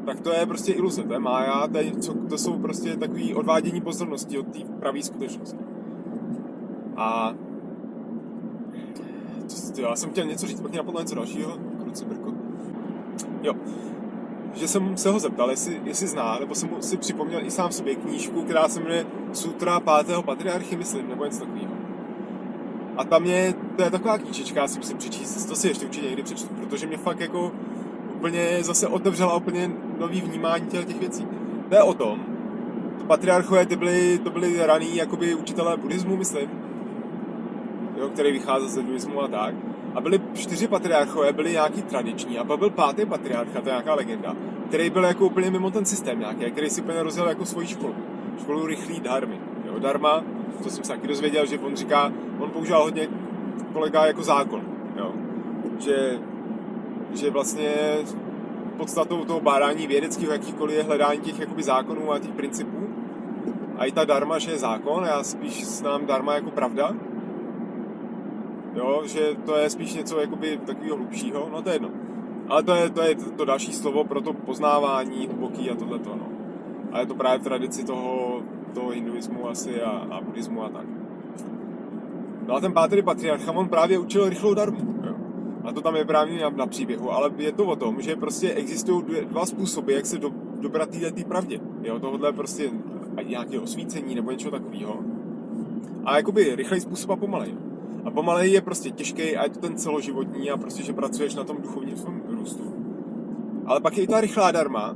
tak 0.05 0.19
to 0.19 0.33
je 0.33 0.45
prostě 0.45 0.71
iluze, 0.71 1.03
to 1.03 1.13
je 1.13 1.19
mája, 1.19 1.67
to, 1.67 1.77
je, 1.77 1.91
co, 1.91 2.13
to 2.13 2.37
jsou 2.37 2.59
prostě 2.59 2.97
takový 2.97 3.33
odvádění 3.33 3.81
pozornosti 3.81 4.39
od 4.39 4.47
té 4.47 4.59
pravé 4.79 5.03
skutečnosti. 5.03 5.59
A 6.95 7.33
to, 9.75 9.81
já 9.81 9.95
jsem 9.95 10.09
chtěl 10.09 10.25
něco 10.25 10.47
říct, 10.47 10.61
pak 10.61 10.71
mě 10.71 10.77
napadlo 10.77 10.99
něco 10.99 11.15
dalšího, 11.15 11.57
kruci 11.81 12.05
brko. 12.05 12.33
Jo, 13.41 13.53
že 14.53 14.67
jsem 14.67 14.97
se 14.97 15.09
ho 15.09 15.19
zeptal, 15.19 15.49
jestli, 15.49 15.81
jestli 15.83 16.07
zná, 16.07 16.39
nebo 16.39 16.55
jsem 16.55 16.69
si 16.79 16.97
připomněl 16.97 17.45
i 17.45 17.51
sám 17.51 17.71
sobě 17.71 17.95
knížku, 17.95 18.41
která 18.41 18.67
se 18.67 18.79
jmenuje 18.79 19.05
Sutra 19.33 19.79
pátého 19.79 20.23
patriarchy, 20.23 20.75
myslím, 20.75 21.09
nebo 21.09 21.25
něco 21.25 21.39
takového. 21.39 21.73
A 22.97 23.03
tam 23.03 23.25
je, 23.25 23.53
to 23.75 23.83
je 23.83 23.89
taková 23.89 24.17
knížečka, 24.17 24.61
já 24.61 24.67
si 24.67 24.77
musím 24.77 24.97
přečíst, 24.97 25.45
to 25.45 25.55
si 25.55 25.67
ještě 25.67 25.85
určitě 25.85 26.05
někdy 26.05 26.23
přečtu, 26.23 26.47
protože 26.47 26.87
mě 26.87 26.97
fakt 26.97 27.19
jako 27.19 27.51
úplně 28.15 28.57
zase 28.61 28.87
otevřela 28.87 29.35
úplně 29.35 29.71
nový 29.99 30.21
vnímání 30.21 30.65
těch, 30.65 30.85
těch 30.85 30.99
věcí. 30.99 31.27
To 31.69 31.75
je 31.75 31.83
o 31.83 31.93
tom, 31.93 32.25
patriarchové 33.07 33.65
ty 33.65 33.75
byly, 33.75 34.19
to 34.23 34.29
byly 34.29 34.65
raný 34.65 34.95
jakoby 34.95 35.35
učitelé 35.35 35.77
buddhismu, 35.77 36.17
myslím, 36.17 36.49
jo, 37.97 38.09
který 38.09 38.31
vycházel 38.31 38.69
z 38.69 38.77
buddhismu 38.77 39.21
a 39.21 39.27
tak. 39.27 39.55
A 39.95 40.01
byli 40.01 40.21
čtyři 40.33 40.67
patriarchové, 40.67 41.33
byli 41.33 41.51
nějaký 41.51 41.81
tradiční 41.81 42.37
a 42.37 42.43
pak 42.43 42.59
byl 42.59 42.69
pátý 42.69 43.05
patriarcha, 43.05 43.61
to 43.61 43.69
je 43.69 43.73
nějaká 43.73 43.93
legenda, 43.93 44.35
který 44.67 44.89
byl 44.89 45.03
jako 45.03 45.25
úplně 45.25 45.51
mimo 45.51 45.71
ten 45.71 45.85
systém 45.85 46.19
nějaký, 46.19 46.51
který 46.51 46.69
si 46.69 46.81
úplně 46.81 47.03
rozjel 47.03 47.29
jako 47.29 47.45
svoji 47.45 47.67
školu. 47.67 47.95
Školu 48.39 48.65
rychlý 48.65 48.99
dharmy. 48.99 49.39
Jo, 49.65 49.79
dharma 49.79 50.23
to 50.63 50.69
jsem 50.69 50.83
se 50.83 50.93
taky 50.93 51.07
dozvěděl, 51.07 51.45
že 51.45 51.59
on 51.59 51.75
říká, 51.75 52.11
on 52.39 52.49
používal 52.49 52.83
hodně 52.83 53.07
kolega 53.73 54.05
jako 54.05 54.23
zákon, 54.23 54.61
jo. 54.95 55.11
Že, 55.79 56.19
že 57.13 57.29
vlastně 57.29 57.71
podstatou 58.77 59.25
toho 59.25 59.39
bádání 59.39 59.87
vědeckého 59.87 60.31
jakýkoliv 60.31 60.77
je 60.77 60.83
hledání 60.83 61.19
těch 61.19 61.39
jakoby 61.39 61.63
zákonů 61.63 62.11
a 62.11 62.19
těch 62.19 62.31
principů. 62.31 62.87
A 63.77 63.85
i 63.85 63.91
ta 63.91 64.05
darma, 64.05 64.39
že 64.39 64.51
je 64.51 64.57
zákon, 64.57 65.05
já 65.05 65.23
spíš 65.23 65.65
znám 65.65 66.05
darma 66.05 66.33
jako 66.33 66.51
pravda. 66.51 66.91
Jo, 68.75 69.01
že 69.05 69.35
to 69.45 69.55
je 69.55 69.69
spíš 69.69 69.93
něco 69.93 70.19
jakoby 70.19 70.59
takového 70.65 70.95
hlubšího, 70.95 71.49
no 71.51 71.61
to 71.61 71.69
je 71.69 71.75
jedno. 71.75 71.89
Ale 72.49 72.63
to 72.63 72.75
je, 72.75 72.89
to 72.89 73.01
je 73.01 73.15
to 73.15 73.45
další 73.45 73.73
slovo 73.73 74.03
pro 74.03 74.21
to 74.21 74.33
poznávání 74.33 75.27
hluboký 75.27 75.69
a 75.69 75.75
tohleto, 75.75 76.09
no. 76.09 76.32
A 76.93 76.99
je 76.99 77.05
to 77.05 77.15
právě 77.15 77.39
v 77.39 77.43
tradici 77.43 77.83
toho 77.83 78.41
toho 78.73 78.89
hinduismu 78.89 79.49
asi 79.49 79.81
a, 79.81 79.89
a 79.89 80.21
buddhismu 80.21 80.63
a 80.63 80.69
tak. 80.69 80.85
No 82.47 82.55
a 82.55 82.59
ten 82.59 82.73
pátý 82.73 83.01
patriarcha, 83.01 83.51
on 83.51 83.69
právě 83.69 83.99
učil 83.99 84.29
rychlou 84.29 84.53
darmu. 84.53 84.93
A 85.63 85.71
to 85.71 85.81
tam 85.81 85.95
je 85.95 86.05
právě 86.05 86.41
na, 86.41 86.49
na 86.49 86.67
příběhu, 86.67 87.11
ale 87.11 87.31
je 87.37 87.51
to 87.51 87.65
o 87.65 87.75
tom, 87.75 88.01
že 88.01 88.15
prostě 88.15 88.53
existují 88.53 89.03
dva 89.25 89.45
způsoby, 89.45 89.93
jak 89.93 90.05
se 90.05 90.17
do, 90.17 90.31
dobrat 90.59 90.89
té 90.89 91.23
pravdě. 91.27 91.59
Jo, 91.83 91.99
tohle 91.99 92.33
prostě 92.33 92.71
nějaké 93.23 93.59
osvícení 93.59 94.15
nebo 94.15 94.31
něco 94.31 94.51
takového. 94.51 94.99
A 96.05 96.17
jakoby 96.17 96.55
rychlej 96.55 96.81
způsob 96.81 97.09
a 97.09 97.15
pomalej. 97.15 97.55
A 98.05 98.11
pomalej 98.11 98.51
je 98.51 98.61
prostě 98.61 98.91
těžký 98.91 99.37
a 99.37 99.43
je 99.43 99.49
to 99.49 99.59
ten 99.59 99.77
celoživotní 99.77 100.51
a 100.51 100.57
prostě, 100.57 100.83
že 100.83 100.93
pracuješ 100.93 101.35
na 101.35 101.43
tom 101.43 101.57
duchovním 101.61 101.95
růstu. 102.29 102.63
Ale 103.65 103.81
pak 103.81 103.97
je 103.97 104.03
i 104.03 104.07
ta 104.07 104.21
rychlá 104.21 104.51
darma, 104.51 104.95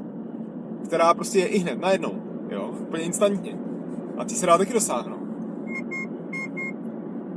která 0.83 1.13
prostě 1.13 1.39
je 1.39 1.47
i 1.47 1.57
hned, 1.57 1.79
najednou, 1.79 2.13
jo, 2.49 2.71
úplně 2.79 3.03
instantně. 3.03 3.57
A 4.17 4.25
ty 4.25 4.35
se 4.35 4.45
dá 4.45 4.57
taky 4.57 4.73
dosáhnout. 4.73 5.27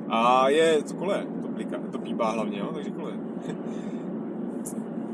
A 0.08 0.48
je, 0.48 0.82
to 0.82 0.94
kole, 0.94 1.26
to, 1.42 1.48
plika, 1.48 1.78
to 1.92 1.98
pípá 1.98 2.30
hlavně, 2.30 2.58
jo, 2.58 2.70
takže 2.74 2.90
kole. 2.90 3.12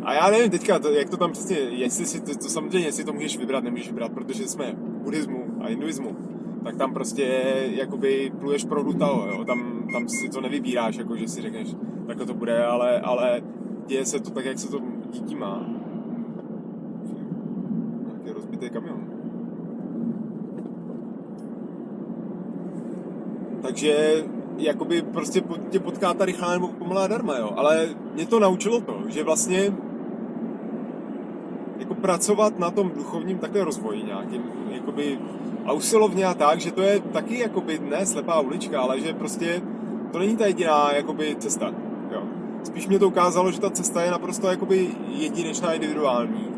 A 0.02 0.14
já 0.14 0.30
nevím 0.30 0.50
teďka, 0.50 0.78
to, 0.78 0.90
jak 0.90 1.11
to 1.11 1.16
tam 1.16 1.33
přesně, 1.33 1.56
jestli 1.56 2.06
si 2.06 2.21
to, 2.21 2.35
to 2.35 2.49
samozřejmě, 2.49 2.88
jestli 2.88 3.04
to 3.04 3.12
můžeš 3.12 3.38
vybrat, 3.38 3.64
nemůžeš 3.64 3.88
vybrat, 3.88 4.12
protože 4.12 4.49
jsme 4.49 4.75
buddhismu 4.76 5.45
a 5.61 5.66
hinduismu, 5.66 6.16
tak 6.64 6.76
tam 6.76 6.95
prostě 6.95 7.25
jakoby 7.75 8.33
pluješ 8.40 8.64
pro 8.64 8.92
Tao, 8.92 9.26
jo, 9.28 9.45
tam, 9.45 9.88
tam 9.92 10.09
si 10.09 10.28
to 10.28 10.40
nevybíráš, 10.40 10.97
jako 10.97 11.16
že 11.16 11.28
si 11.28 11.42
řekneš, 11.42 11.68
takhle 12.06 12.26
to 12.26 12.35
bude, 12.35 12.64
ale, 12.64 13.00
ale 13.00 13.42
děje 13.87 14.06
se 14.06 14.21
to 14.21 14.30
tak, 14.30 14.45
jak 14.45 14.59
se 14.59 14.71
to 14.71 14.80
dítí 15.11 15.35
má. 15.35 15.66
Rozbitý 18.57 18.75
kamion. 18.75 19.01
Takže 23.63 24.25
jakoby 24.59 25.03
prostě 25.03 25.43
tě 25.71 25.81
potká 25.81 26.15
ta 26.15 26.25
rychlá 26.25 26.53
nebo 26.53 26.69
pomalá 26.69 27.07
darma, 27.07 27.37
jo. 27.37 27.53
Ale 27.57 27.89
mě 28.15 28.27
to 28.27 28.41
naučilo 28.41 28.81
to, 28.81 29.03
že 29.09 29.25
vlastně 29.25 29.73
jako 31.79 31.95
pracovat 31.95 32.59
na 32.59 32.71
tom 32.71 32.91
duchovním 32.97 33.39
takhle 33.39 33.65
rozvoji 33.65 34.03
nějakým, 34.03 34.43
jakoby 34.71 35.19
a 35.65 35.73
usilovně 35.73 36.27
a 36.27 36.35
tak, 36.35 36.61
že 36.61 36.73
to 36.73 36.83
je 36.83 37.01
taky 37.01 37.39
jakoby 37.39 37.79
ne 37.79 38.07
slepá 38.07 38.41
ulička, 38.41 38.81
ale 38.81 39.01
že 39.01 39.15
prostě 39.15 39.63
to 40.13 40.19
není 40.19 40.37
ta 40.37 40.47
jediná 40.47 40.93
jakoby 40.93 41.37
cesta, 41.39 41.75
jo. 42.11 42.23
Spíš 42.63 42.87
mě 42.87 42.99
to 42.99 43.09
ukázalo, 43.09 43.53
že 43.53 43.61
ta 43.61 43.71
cesta 43.71 44.03
je 44.03 44.11
naprosto 44.11 44.47
jakoby 44.49 44.91
jedinečná, 45.09 45.73
individuální 45.73 46.56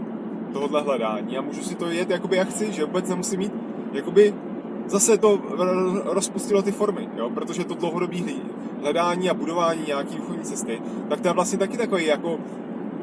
tohohle 0.52 0.82
hledání 0.82 1.38
a 1.38 1.40
můžu 1.40 1.62
si 1.62 1.74
to 1.74 1.86
jet 1.86 2.10
jakoby 2.10 2.36
jak 2.36 2.48
chci, 2.48 2.72
že 2.72 2.84
vůbec 2.84 3.08
nemusím 3.08 3.38
mít 3.38 3.52
jakoby 3.92 4.34
zase 4.86 5.18
to 5.18 5.40
rozpustilo 6.04 6.62
ty 6.62 6.72
formy, 6.72 7.08
jo? 7.16 7.30
protože 7.30 7.64
to 7.64 7.74
dlouhodobé 7.74 8.16
hledání 8.82 9.30
a 9.30 9.34
budování 9.34 9.82
nějaký 9.86 10.16
duchovní 10.16 10.42
cesty, 10.42 10.82
tak 11.08 11.20
to 11.20 11.28
je 11.28 11.34
vlastně 11.34 11.58
taky 11.58 11.76
takový 11.76 12.06
jako 12.06 12.38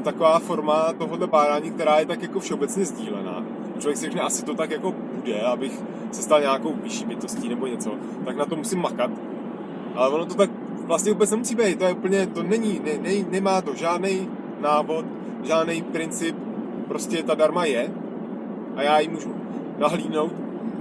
taková 0.03 0.39
forma 0.39 0.93
tohohle 0.97 1.27
bádání, 1.27 1.71
která 1.71 1.99
je 1.99 2.05
tak 2.05 2.21
jako 2.21 2.39
všeobecně 2.39 2.85
sdílená. 2.85 3.43
Člověk 3.79 3.97
si 3.97 4.05
řekne, 4.05 4.21
asi 4.21 4.45
to 4.45 4.55
tak 4.55 4.71
jako 4.71 4.93
bude, 5.15 5.41
abych 5.41 5.81
se 6.11 6.21
stal 6.21 6.41
nějakou 6.41 6.73
vyšší 6.83 7.05
bytostí 7.05 7.49
nebo 7.49 7.67
něco, 7.67 7.91
tak 8.25 8.37
na 8.37 8.45
to 8.45 8.55
musím 8.55 8.81
makat. 8.81 9.11
Ale 9.95 10.09
ono 10.09 10.25
to 10.25 10.33
tak 10.33 10.49
vlastně 10.85 11.11
vůbec 11.11 11.31
nemusí 11.31 11.55
být, 11.55 11.79
to 11.79 11.85
je 11.85 11.93
úplně, 11.93 12.27
to 12.27 12.43
není, 12.43 12.81
ne, 12.85 12.91
ne, 13.01 13.25
nemá 13.29 13.61
to 13.61 13.75
žádný 13.75 14.29
návod, 14.61 15.05
žádný 15.43 15.81
princip, 15.81 16.35
prostě 16.87 17.23
ta 17.23 17.35
darma 17.35 17.65
je 17.65 17.89
a 18.75 18.81
já 18.81 18.99
ji 18.99 19.07
můžu 19.07 19.35
nahlídnout, 19.79 20.31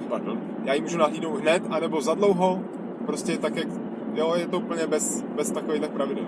pardon, 0.09 0.39
já 0.65 0.75
ji 0.75 0.81
můžu 0.81 0.99
nahlídnout 0.99 1.41
hned, 1.41 1.63
anebo 1.71 2.01
za 2.01 2.15
dlouho, 2.15 2.61
prostě 3.07 3.39
tak, 3.39 3.57
jak, 3.57 3.69
jo, 4.15 4.35
je 4.37 4.47
to 4.47 4.59
úplně 4.59 4.87
bez, 4.87 5.25
bez 5.37 5.51
takových 5.51 5.89
pravidel. 5.89 6.25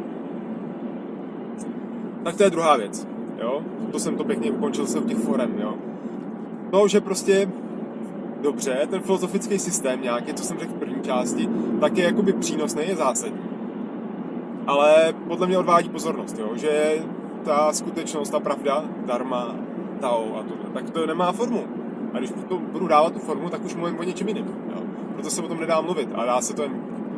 Tak 2.25 2.37
to 2.37 2.43
je 2.43 2.51
druhá 2.51 2.77
věc, 2.77 3.09
jo, 3.43 3.63
to 3.93 3.99
jsem 3.99 4.17
to 4.17 4.25
pěkně 4.25 4.51
ukončil 4.51 4.87
se 4.87 4.99
u 4.99 5.05
těch 5.05 5.19
forem, 5.19 5.55
jo. 5.59 5.75
To, 6.71 6.89
že 6.89 7.01
prostě 7.01 7.49
dobře, 8.43 8.87
ten 8.91 9.01
filozofický 9.01 9.59
systém 9.59 10.03
nějaký, 10.03 10.35
co 10.35 10.45
jsem 10.45 10.59
řekl 10.59 10.73
v 10.73 10.79
první 10.79 11.03
části, 11.03 11.49
tak 11.81 11.99
je 11.99 12.05
jakoby 12.05 12.33
přínosný, 12.33 12.83
je 12.89 12.97
zásadní. 12.97 13.41
Ale 14.67 15.15
podle 15.29 15.47
mě 15.47 15.59
odvádí 15.59 15.89
pozornost, 15.89 16.39
jo, 16.39 16.51
že 16.55 16.99
ta 17.45 17.73
skutečnost, 17.73 18.31
ta 18.31 18.41
pravda, 18.41 18.85
darma, 19.07 19.55
tao 20.01 20.37
a 20.39 20.43
to, 20.43 20.55
tak 20.75 20.91
to 20.91 21.07
nemá 21.07 21.33
formu 21.33 21.65
a 22.17 22.19
když 22.19 22.33
to 22.49 22.59
budu 22.59 22.87
dávat 22.87 23.13
tu 23.13 23.19
formu, 23.19 23.51
tak 23.51 23.65
už 23.65 23.75
mluvím 23.75 23.99
o 23.99 24.03
něčem 24.03 24.29
jiném. 24.29 24.47
Proto 25.13 25.31
se 25.31 25.43
o 25.43 25.49
tom 25.49 25.61
nedá 25.61 25.81
mluvit. 25.81 26.09
A 26.15 26.25
dá 26.25 26.41
se 26.41 26.55
to 26.55 26.63
jen 26.63 26.73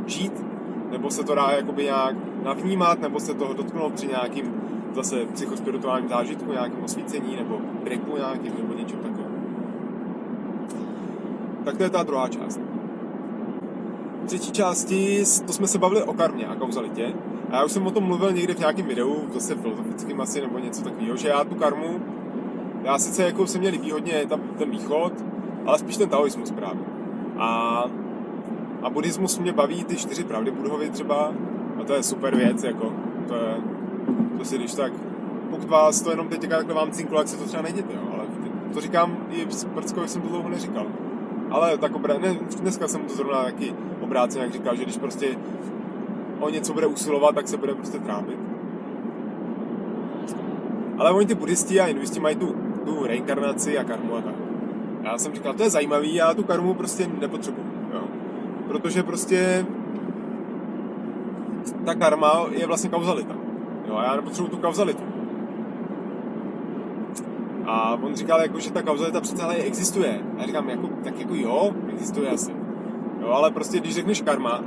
žít, 0.07 0.45
nebo 0.91 1.11
se 1.11 1.25
to 1.25 1.35
dá 1.35 1.51
jakoby 1.51 1.85
nějak 1.85 2.17
navnímat, 2.45 3.01
nebo 3.01 3.21
se 3.21 3.35
toho 3.35 3.55
dotknout 3.55 3.93
při 3.93 4.07
nějakým 4.07 4.55
zase 4.95 5.27
psychospirituálním 5.33 6.09
zážitku, 6.09 6.53
nějakém 6.53 6.85
osvícení, 6.85 7.37
nebo 7.37 7.61
tripu 7.85 8.17
nějakým, 8.17 8.53
nebo 8.63 8.75
něčem 8.75 8.99
takovým. 8.99 9.29
Tak 11.65 11.77
to 11.77 11.83
je 11.83 11.91
ta 11.91 12.03
druhá 12.03 12.29
část. 12.29 12.61
V 14.23 14.27
třetí 14.27 14.53
části, 14.53 15.25
to 15.47 15.53
jsme 15.53 15.67
se 15.67 15.79
bavili 15.79 16.03
o 16.03 16.13
karmě 16.13 16.47
a 16.47 16.55
kauzalitě. 16.55 17.15
A 17.51 17.57
já 17.57 17.65
už 17.65 17.73
jsem 17.73 17.87
o 17.87 17.91
tom 17.91 18.05
mluvil 18.05 18.33
někde 18.33 18.55
v 18.55 18.59
nějakém 18.59 18.87
videu, 18.87 19.29
zase 19.33 19.55
filozofickým 19.55 20.21
asi, 20.21 20.41
nebo 20.41 20.59
něco 20.59 20.83
takového, 20.85 21.17
že 21.17 21.29
já 21.29 21.45
tu 21.45 21.55
karmu 21.55 22.01
já 22.89 22.99
sice 22.99 23.23
jako 23.23 23.47
se 23.47 23.59
mě 23.59 23.69
líbí 23.69 23.91
hodně 23.91 24.27
tam 24.29 24.41
ten 24.59 24.71
východ, 24.71 25.13
ale 25.67 25.79
spíš 25.79 25.97
ten 25.97 26.09
taoismus 26.09 26.51
právě. 26.51 26.81
A, 27.39 27.85
a 28.83 28.91
buddhismus 28.91 29.39
mě 29.39 29.53
baví 29.53 29.85
ty 29.85 29.97
čtyři 29.97 30.25
pravdy 30.25 30.51
Budhovi 30.51 30.91
třeba, 30.91 31.33
a 31.81 31.85
to 31.85 31.95
je 31.95 32.03
super 32.03 32.37
věc, 32.37 32.65
jako, 32.65 32.93
to 33.29 33.35
je, 33.35 33.55
to 34.39 34.45
si 34.45 34.59
když 34.59 34.75
tak, 34.75 34.93
pokud 35.51 35.69
vás 35.69 36.01
to 36.01 36.11
jenom 36.11 36.29
teď 36.29 36.49
takhle 36.49 36.75
vám 36.75 36.91
cinklo, 36.91 37.19
jak 37.19 37.29
se 37.29 37.37
to 37.37 37.45
třeba 37.45 37.63
nejděte, 37.63 37.95
jo, 37.95 38.01
ale 38.13 38.25
to 38.75 38.81
říkám 38.81 39.17
i 39.31 39.47
Prckovi 39.75 40.09
jsem 40.09 40.23
to 40.23 40.29
dlouho 40.29 40.49
neříkal. 40.49 40.87
Ale 41.51 41.79
tak 41.79 41.95
obrá... 41.95 42.19
ne, 42.19 42.37
dneska 42.61 42.89
jsem 42.89 43.01
to 43.01 43.15
zrovna 43.15 43.43
taky 43.45 43.75
obráceně, 44.01 44.45
jak 44.45 44.53
říkal, 44.53 44.77
že 44.77 44.83
když 44.83 44.97
prostě 44.97 45.29
o 46.41 46.51
něco 46.51 46.73
bude 46.73 46.87
usilovat, 46.87 47.35
tak 47.35 47.49
se 47.49 47.57
bude 47.57 47.75
prostě 47.75 47.99
trápit. 47.99 48.39
Ale 50.99 51.11
oni 51.11 51.27
ty 51.27 51.35
buddhisti 51.35 51.81
a 51.81 51.85
hinduisti 51.85 52.21
mají 52.21 52.37
tu 52.37 52.68
tu 52.89 53.07
reinkarnaci 53.07 53.79
a 53.79 53.85
karmu 53.85 54.17
a 54.17 54.21
tak. 54.21 54.35
Já 55.03 55.19
jsem 55.19 55.35
říkal, 55.35 55.55
to 55.55 55.63
je 55.63 55.71
zajímavý, 55.71 56.15
já 56.15 56.35
tu 56.35 56.43
karmu 56.43 56.75
prostě 56.75 57.09
nepotřebuji. 57.21 57.65
Jo. 57.95 58.01
Protože 58.69 59.03
prostě 59.03 59.67
ta 61.85 61.95
karma 61.95 62.47
je 62.51 62.67
vlastně 62.67 62.91
kauzalita. 62.91 63.35
Jo, 63.89 63.97
a 63.97 64.05
já 64.05 64.17
nepotřebuji 64.17 64.49
tu 64.49 64.57
kauzalitu. 64.57 65.03
A 67.67 67.99
on 68.03 68.17
říkal, 68.17 68.41
jako, 68.41 68.61
že 68.61 68.73
ta 68.73 68.83
kauzalita 68.83 69.21
přece 69.21 69.43
ale 69.43 69.55
existuje. 69.55 70.21
A 70.37 70.41
já 70.41 70.47
říkám, 70.47 70.69
jako, 70.71 70.89
tak 71.05 71.21
jako 71.21 71.35
jo, 71.35 71.71
existuje 71.93 72.31
asi. 72.31 72.51
Jo, 73.21 73.29
ale 73.29 73.51
prostě 73.51 73.81
když 73.81 73.95
řekneš 73.95 74.23
karma 74.23 74.61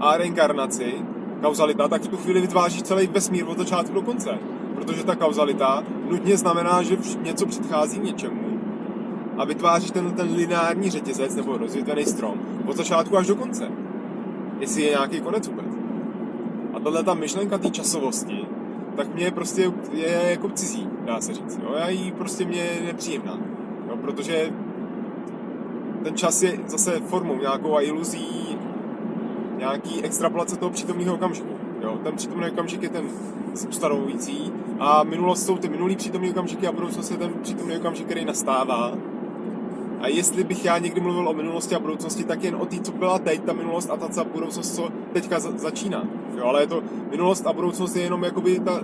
a 0.00 0.16
reinkarnaci, 0.16 0.94
kauzalita, 1.42 1.88
tak 1.88 2.02
v 2.02 2.08
tu 2.08 2.16
chvíli 2.16 2.40
vytváříš 2.40 2.82
celý 2.82 3.06
vesmír 3.06 3.44
od 3.48 3.58
začátku 3.58 3.94
do 3.94 4.02
konce 4.02 4.38
protože 4.76 5.04
ta 5.04 5.14
kauzalita 5.14 5.82
nutně 6.10 6.36
znamená, 6.36 6.82
že 6.82 6.96
něco 7.22 7.46
předchází 7.46 8.00
něčemu 8.00 8.60
a 9.38 9.44
vytváří 9.44 9.90
ten, 9.90 10.12
ten 10.12 10.34
lineární 10.34 10.90
řetězec 10.90 11.34
nebo 11.34 11.58
rozvětvený 11.58 12.04
strom 12.04 12.34
od 12.66 12.76
začátku 12.76 13.16
až 13.16 13.26
do 13.26 13.36
konce. 13.36 13.68
Jestli 14.60 14.82
je 14.82 14.90
nějaký 14.90 15.20
konec 15.20 15.48
vůbec. 15.48 15.66
A 16.74 16.80
tahle 16.80 17.02
ta 17.02 17.14
myšlenka 17.14 17.58
té 17.58 17.70
časovosti, 17.70 18.46
tak 18.96 19.14
mě 19.14 19.30
prostě 19.30 19.72
je 19.92 20.22
jako 20.30 20.48
cizí, 20.48 20.88
dá 21.04 21.20
se 21.20 21.34
říct. 21.34 21.58
Jo? 21.62 21.74
Já 21.78 21.88
jí 21.88 22.12
prostě 22.12 22.44
mě 22.44 22.58
je 22.58 22.86
nepříjemná. 22.86 23.38
Jo? 23.88 23.96
Protože 23.96 24.52
ten 26.04 26.16
čas 26.16 26.42
je 26.42 26.58
zase 26.66 27.00
formou 27.00 27.38
nějakou 27.38 27.76
a 27.76 27.80
iluzí 27.80 28.58
nějaký 29.58 30.02
extrapolace 30.02 30.56
toho 30.56 30.70
přítomného 30.70 31.14
okamžiku. 31.14 31.55
Jo? 31.86 31.98
Ten 32.02 32.16
přítomný 32.16 32.50
okamžik 32.50 32.82
je 32.82 32.88
ten 32.88 33.04
ustanovující 33.68 34.52
a 34.78 35.02
minulost 35.02 35.46
jsou 35.46 35.56
ty 35.56 35.68
minulý 35.68 35.96
přítomný 35.96 36.30
okamžiky 36.30 36.66
a 36.66 36.72
budoucnost 36.72 37.10
je 37.10 37.16
ten 37.16 37.32
přítomný 37.42 37.76
okamžik, 37.76 38.06
který 38.06 38.24
nastává. 38.24 38.92
A 40.00 40.08
jestli 40.08 40.44
bych 40.44 40.64
já 40.64 40.78
někdy 40.78 41.00
mluvil 41.00 41.28
o 41.28 41.34
minulosti 41.34 41.74
a 41.74 41.78
budoucnosti, 41.78 42.24
tak 42.24 42.44
jen 42.44 42.56
o 42.56 42.66
té, 42.66 42.80
co 42.80 42.92
byla 42.92 43.18
teď, 43.18 43.42
ta 43.42 43.52
minulost 43.52 43.90
a 43.90 43.96
ta 43.96 44.24
budoucnost, 44.24 44.76
co 44.76 44.88
teďka 45.12 45.40
za, 45.40 45.50
začíná. 45.56 46.04
Jo, 46.36 46.44
ale 46.44 46.62
je 46.62 46.66
to 46.66 46.82
minulost 47.10 47.46
a 47.46 47.52
budoucnost 47.52 47.96
je 47.96 48.02
jenom 48.02 48.24
jakoby 48.24 48.60
ta, 48.60 48.80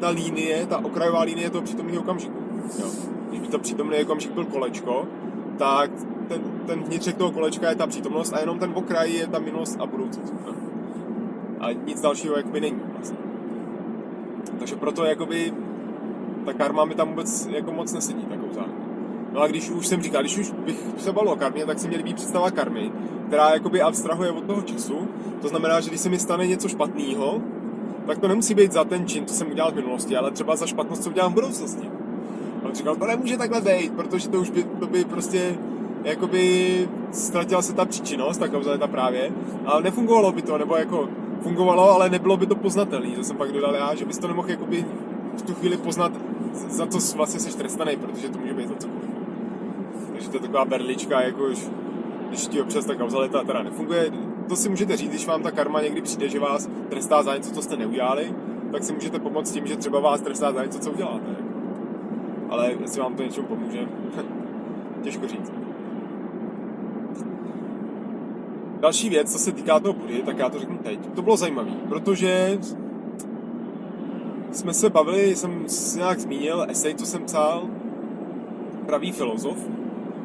ta 0.00 0.08
línie, 0.08 0.66
ta 0.66 0.84
okrajová 0.84 1.22
línie 1.22 1.50
toho 1.50 1.62
přítomného 1.62 2.02
okamžiku. 2.02 2.38
Jo. 2.78 2.86
Když 3.28 3.40
by 3.40 3.46
to 3.46 3.58
přítomný 3.58 4.02
okamžik 4.02 4.30
byl 4.32 4.44
kolečko, 4.44 5.06
tak 5.58 5.90
ten, 6.28 6.42
ten 6.66 6.82
vnitřek 6.82 7.16
toho 7.16 7.30
kolečka 7.30 7.68
je 7.68 7.74
ta 7.76 7.86
přítomnost 7.86 8.32
a 8.32 8.40
jenom 8.40 8.58
ten 8.58 8.70
okraj 8.74 9.12
je 9.12 9.26
ta 9.26 9.38
minulost 9.38 9.76
a 9.80 9.86
budoucnost. 9.86 10.34
Jo. 10.46 10.54
A 11.60 11.72
nic 11.72 12.00
dalšího 12.00 12.36
jakoby 12.36 12.60
není 12.60 12.80
vlastně. 12.96 13.18
Takže 14.58 14.76
proto 14.76 15.04
jakoby 15.04 15.52
ta 16.44 16.52
karma 16.52 16.84
mi 16.84 16.94
tam 16.94 17.08
vůbec 17.08 17.46
jako 17.46 17.72
moc 17.72 17.92
nesedí, 17.92 18.24
takovou 18.24 18.52
zároveň. 18.52 18.84
No 19.32 19.40
a 19.40 19.46
když 19.46 19.70
už 19.70 19.86
jsem 19.86 20.02
říkal, 20.02 20.22
když 20.22 20.38
už 20.38 20.50
bych 20.50 20.84
se 20.98 21.12
bavil 21.12 21.30
o 21.30 21.36
karmě, 21.36 21.66
tak 21.66 21.78
si 21.78 21.88
mě 21.88 21.96
líbí 21.96 22.14
představa 22.14 22.50
karmy, 22.50 22.92
která 23.26 23.50
jakoby 23.50 23.82
abstrahuje 23.82 24.30
od 24.30 24.44
toho 24.44 24.62
času. 24.62 25.08
To 25.42 25.48
znamená, 25.48 25.80
že 25.80 25.90
když 25.90 26.00
se 26.00 26.08
mi 26.08 26.18
stane 26.18 26.46
něco 26.46 26.68
špatného, 26.68 27.42
tak 28.06 28.18
to 28.18 28.28
nemusí 28.28 28.54
být 28.54 28.72
za 28.72 28.84
ten 28.84 29.06
čin, 29.06 29.26
co 29.26 29.34
jsem 29.34 29.50
udělal 29.50 29.72
v 29.72 29.74
minulosti, 29.74 30.16
ale 30.16 30.30
třeba 30.30 30.56
za 30.56 30.66
špatnost, 30.66 31.02
co 31.02 31.10
udělám 31.10 31.32
v 31.32 31.34
budoucnosti. 31.34 31.90
A 32.62 32.68
on 32.68 32.74
říkal, 32.74 32.96
to 32.96 33.06
nemůže 33.06 33.36
takhle 33.36 33.60
být, 33.60 33.92
protože 33.92 34.28
to 34.28 34.40
už 34.40 34.50
by, 34.50 34.64
to 34.64 34.86
by 34.86 35.04
prostě 35.04 35.56
jakoby 36.04 36.88
ztratila 37.12 37.62
se 37.62 37.72
ta 37.72 37.84
příčinnost, 37.84 38.38
ta 38.38 38.48
kauzalita 38.48 38.86
právě, 38.86 39.32
ale 39.66 39.82
nefungovalo 39.82 40.32
by 40.32 40.42
to, 40.42 40.58
nebo 40.58 40.76
jako 40.76 41.08
fungovalo, 41.44 41.90
ale 41.90 42.10
nebylo 42.10 42.36
by 42.36 42.46
to 42.46 42.54
poznatelné. 42.54 43.16
To 43.16 43.24
jsem 43.24 43.36
pak 43.36 43.52
dodal 43.52 43.74
já, 43.74 43.94
že 43.94 44.04
bys 44.04 44.18
to 44.18 44.28
nemohl 44.28 44.50
jakoby 44.50 44.84
v 45.36 45.42
tu 45.42 45.54
chvíli 45.54 45.76
poznat, 45.76 46.12
za 46.52 46.86
co 46.86 47.16
vlastně 47.16 47.40
jsi 47.40 47.58
trestaný, 47.58 47.96
protože 47.96 48.28
to 48.28 48.38
může 48.38 48.54
být 48.54 48.68
za 48.68 48.74
cokoliv. 48.74 49.10
Takže 50.12 50.28
to 50.28 50.36
je 50.36 50.40
taková 50.40 50.64
berlička, 50.64 51.20
jakož 51.20 51.68
když 52.28 52.46
ti 52.46 52.62
občas 52.62 52.84
ta 52.84 52.94
kauzalita 52.94 53.44
teda 53.44 53.62
nefunguje, 53.62 54.12
to 54.48 54.56
si 54.56 54.68
můžete 54.68 54.96
říct, 54.96 55.10
když 55.10 55.26
vám 55.26 55.42
ta 55.42 55.50
karma 55.50 55.82
někdy 55.82 56.02
přijde, 56.02 56.28
že 56.28 56.40
vás 56.40 56.68
trestá 56.88 57.22
za 57.22 57.36
něco, 57.36 57.50
co 57.50 57.62
jste 57.62 57.76
neudělali, 57.76 58.34
tak 58.72 58.84
si 58.84 58.92
můžete 58.92 59.18
pomoct 59.18 59.52
tím, 59.52 59.66
že 59.66 59.76
třeba 59.76 60.00
vás 60.00 60.20
trestá 60.20 60.52
za 60.52 60.64
něco, 60.64 60.78
co 60.78 60.90
uděláte. 60.90 61.36
Ale 62.50 62.72
jestli 62.80 63.00
vám 63.00 63.14
to 63.14 63.22
něčemu 63.22 63.46
pomůže, 63.46 63.88
těžko 65.02 65.28
říct. 65.28 65.52
Další 68.84 69.08
věc, 69.08 69.32
co 69.32 69.38
se 69.38 69.52
týká 69.52 69.80
toho 69.80 69.92
Budy, 69.92 70.22
tak 70.22 70.38
já 70.38 70.48
to 70.48 70.58
řeknu 70.58 70.78
teď. 70.78 70.98
To 71.14 71.22
bylo 71.22 71.36
zajímavé, 71.36 71.70
protože 71.88 72.58
jsme 74.52 74.74
se 74.74 74.90
bavili, 74.90 75.36
jsem 75.36 75.66
nějak 75.96 76.20
zmínil 76.20 76.66
esej, 76.68 76.94
co 76.94 77.06
jsem 77.06 77.24
psal, 77.24 77.68
pravý 78.86 79.12
filozof, 79.12 79.56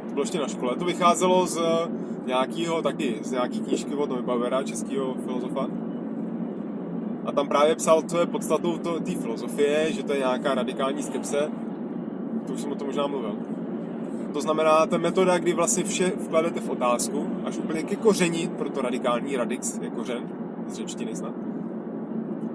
to 0.07 0.13
bylo 0.13 0.23
ještě 0.23 0.39
na 0.39 0.47
škole, 0.47 0.75
to 0.75 0.85
vycházelo 0.85 1.47
z 1.47 1.59
nějakého 2.25 2.81
taky, 2.81 3.19
z 3.21 3.31
nějaký 3.31 3.59
knížky 3.59 3.95
od 3.95 4.09
Neubauera, 4.09 4.63
českého 4.63 5.13
filozofa. 5.13 5.67
A 7.25 7.31
tam 7.31 7.47
právě 7.47 7.75
psal, 7.75 8.01
co 8.01 8.19
je 8.19 8.25
podstatou 8.25 8.77
té 8.77 9.11
filozofie, 9.21 9.93
že 9.93 10.03
to 10.03 10.13
je 10.13 10.19
nějaká 10.19 10.55
radikální 10.55 11.03
skepse. 11.03 11.51
To 12.47 12.53
už 12.53 12.61
jsem 12.61 12.71
o 12.71 12.75
tom 12.75 12.87
možná 12.87 13.07
mluvil. 13.07 13.35
To 14.33 14.41
znamená, 14.41 14.85
ta 14.85 14.97
metoda, 14.97 15.37
kdy 15.37 15.53
vlastně 15.53 15.83
vše 15.83 16.11
vkladete 16.25 16.59
v 16.59 16.69
otázku, 16.69 17.27
až 17.45 17.57
úplně 17.57 17.83
ke 17.83 17.95
koření, 17.95 18.47
proto 18.57 18.81
radikální 18.81 19.37
radix 19.37 19.79
je 19.81 19.89
kořen, 19.89 20.23
z 20.67 20.73
řečtiny 20.73 21.15
snad. 21.15 21.33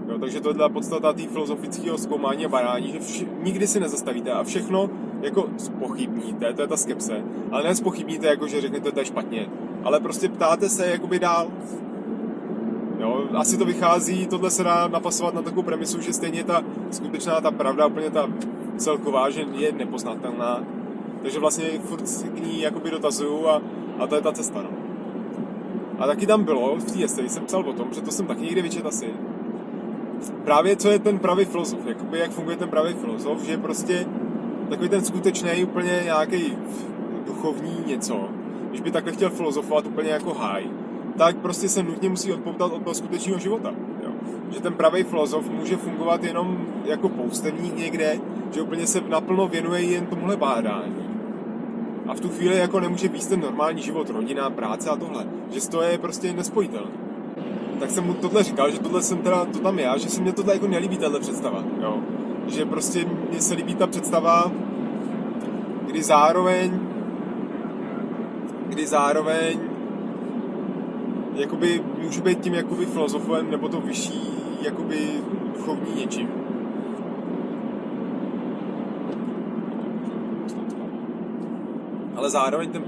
Jo, 0.09 0.19
takže 0.19 0.41
to 0.41 0.49
je 0.49 0.55
ta 0.55 0.69
podstata 0.69 1.13
té 1.13 1.23
filozofického 1.23 1.99
zkoumání 1.99 2.47
a 2.47 2.49
barání, 2.49 2.93
že 2.93 2.99
vši, 2.99 3.29
nikdy 3.43 3.67
si 3.67 3.81
nezastavíte 3.81 4.33
a 4.33 4.45
všechno 4.45 4.91
jako 5.23 5.49
spochybníte, 5.57 6.53
to 6.53 6.63
je 6.63 6.69
ta 6.69 6.77
skepse, 6.77 7.23
ale 7.51 7.65
ne 7.65 7.75
spochybníte 7.75 8.27
jako, 8.27 8.47
že 8.47 8.61
řeknete, 8.61 8.93
to 8.93 8.99
je 8.99 9.05
špatně, 9.05 9.49
ale 9.85 10.01
prostě 10.01 10.29
ptáte 10.29 10.69
se 10.69 10.87
jakoby 10.87 11.19
dál. 11.19 11.47
Jo, 12.99 13.25
asi 13.35 13.57
to 13.57 13.65
vychází, 13.65 14.27
tohle 14.27 14.51
se 14.51 14.65
dá 14.65 14.89
napasovat 14.89 15.35
na 15.35 15.43
takovou 15.43 15.63
premisu, 15.63 16.01
že 16.01 16.13
stejně 16.13 16.45
ta 16.45 16.63
skutečná, 16.91 17.41
ta 17.41 17.51
pravda, 17.51 17.87
úplně 17.87 18.11
ta 18.11 18.29
celková, 18.77 19.31
že 19.31 19.45
je 19.53 19.73
nepoznatelná, 19.73 20.65
takže 21.25 21.41
vlastně 21.41 21.65
furt 21.85 22.03
k 22.35 22.41
ní 22.41 22.61
jakoby 22.61 22.91
dotazuju 22.91 23.49
a, 23.49 23.63
a 23.99 24.07
to 24.07 24.15
je 24.15 24.21
ta 24.21 24.33
cesta, 24.33 24.63
no. 24.63 24.69
A 25.99 26.07
taky 26.07 26.27
tam 26.27 26.45
bylo, 26.45 26.77
v 26.77 26.85
té 26.85 27.05
esej 27.05 27.29
jsem 27.29 27.45
psal 27.45 27.61
o 27.61 27.73
tom, 27.73 27.89
že 27.93 28.01
to 28.01 28.11
jsem 28.11 28.27
taky 28.27 28.43
někde 28.43 28.63
vyčet 28.63 28.87
asi, 28.87 29.11
právě 30.45 30.77
co 30.77 30.89
je 30.89 30.99
ten 30.99 31.19
pravý 31.19 31.45
filozof, 31.45 31.87
jakoby 31.87 32.19
jak 32.19 32.31
funguje 32.31 32.57
ten 32.57 32.69
pravý 32.69 32.95
filozof, 32.95 33.43
že 33.43 33.59
prostě 33.59 34.07
takový 34.69 34.89
ten 34.89 35.05
skutečný, 35.05 35.65
úplně 35.65 36.01
nějaký 36.05 36.57
duchovní 37.27 37.77
něco, 37.87 38.29
když 38.69 38.81
by 38.81 38.91
takhle 38.91 39.13
chtěl 39.13 39.31
filozofovat 39.31 39.87
úplně 39.87 40.11
jako 40.11 40.35
haj, 40.35 40.65
tak 41.17 41.37
prostě 41.37 41.69
se 41.69 41.83
nutně 41.83 42.09
musí 42.09 42.33
odpoutat 42.33 42.73
od 42.73 42.83
toho 42.83 42.95
skutečného 42.95 43.39
života. 43.39 43.73
Jo. 44.03 44.11
Že 44.51 44.61
ten 44.61 44.75
pravý 44.75 45.03
filozof 45.03 45.51
může 45.51 45.77
fungovat 45.77 46.25
jenom 46.25 46.67
jako 46.85 47.09
poustevník 47.09 47.77
někde, 47.77 48.19
že 48.55 48.63
úplně 48.63 48.87
se 48.87 49.01
naplno 49.09 49.49
věnuje 49.49 49.83
jen 49.83 50.07
tomuhle 50.07 50.37
bádání. 50.37 51.04
A 52.09 52.15
v 52.15 52.21
tu 52.21 52.29
chvíli 52.29 52.57
jako 52.57 52.81
nemůže 52.81 53.09
být 53.09 53.29
ten 53.29 53.41
normální 53.41 53.83
život, 53.83 54.11
rodina, 54.11 54.51
práce 54.51 54.91
a 54.91 54.97
tohle. 54.97 55.27
Že 55.53 55.69
to 55.69 55.83
je 55.83 55.99
prostě 55.99 56.33
nespojitelné 56.33 57.05
tak 57.81 57.91
jsem 57.91 58.05
mu 58.05 58.15
tohle 58.15 58.43
říkal, 58.43 58.71
že 58.71 58.79
tohle 58.79 59.03
jsem 59.03 59.19
teda, 59.19 59.45
to 59.45 59.59
tam 59.59 59.79
já, 59.79 59.99
že 59.99 60.09
se 60.09 60.21
mě 60.21 60.33
tohle 60.33 60.55
jako 60.55 60.67
nelíbí, 60.67 60.97
tahle 60.97 61.21
představa, 61.21 61.65
jo. 61.83 61.99
Že 62.47 62.65
prostě 62.65 63.07
mně 63.31 63.41
se 63.41 63.55
líbí 63.55 63.75
ta 63.75 63.87
představa, 63.87 64.53
kdy 65.87 66.03
zároveň, 66.03 66.81
kdy 68.69 68.87
zároveň 68.87 69.59
jakoby 71.35 71.83
můžu 72.03 72.23
být 72.23 72.41
tím 72.41 72.55
jakoby 72.55 72.87
filozofem 72.87 73.51
nebo 73.51 73.69
to 73.69 73.81
vyšší 73.81 74.23
jakoby 74.63 74.99
duchovní 75.57 76.01
něčím. 76.01 76.44
Ale 82.25 82.31
zároveň 82.31 82.71
ten 82.71 82.85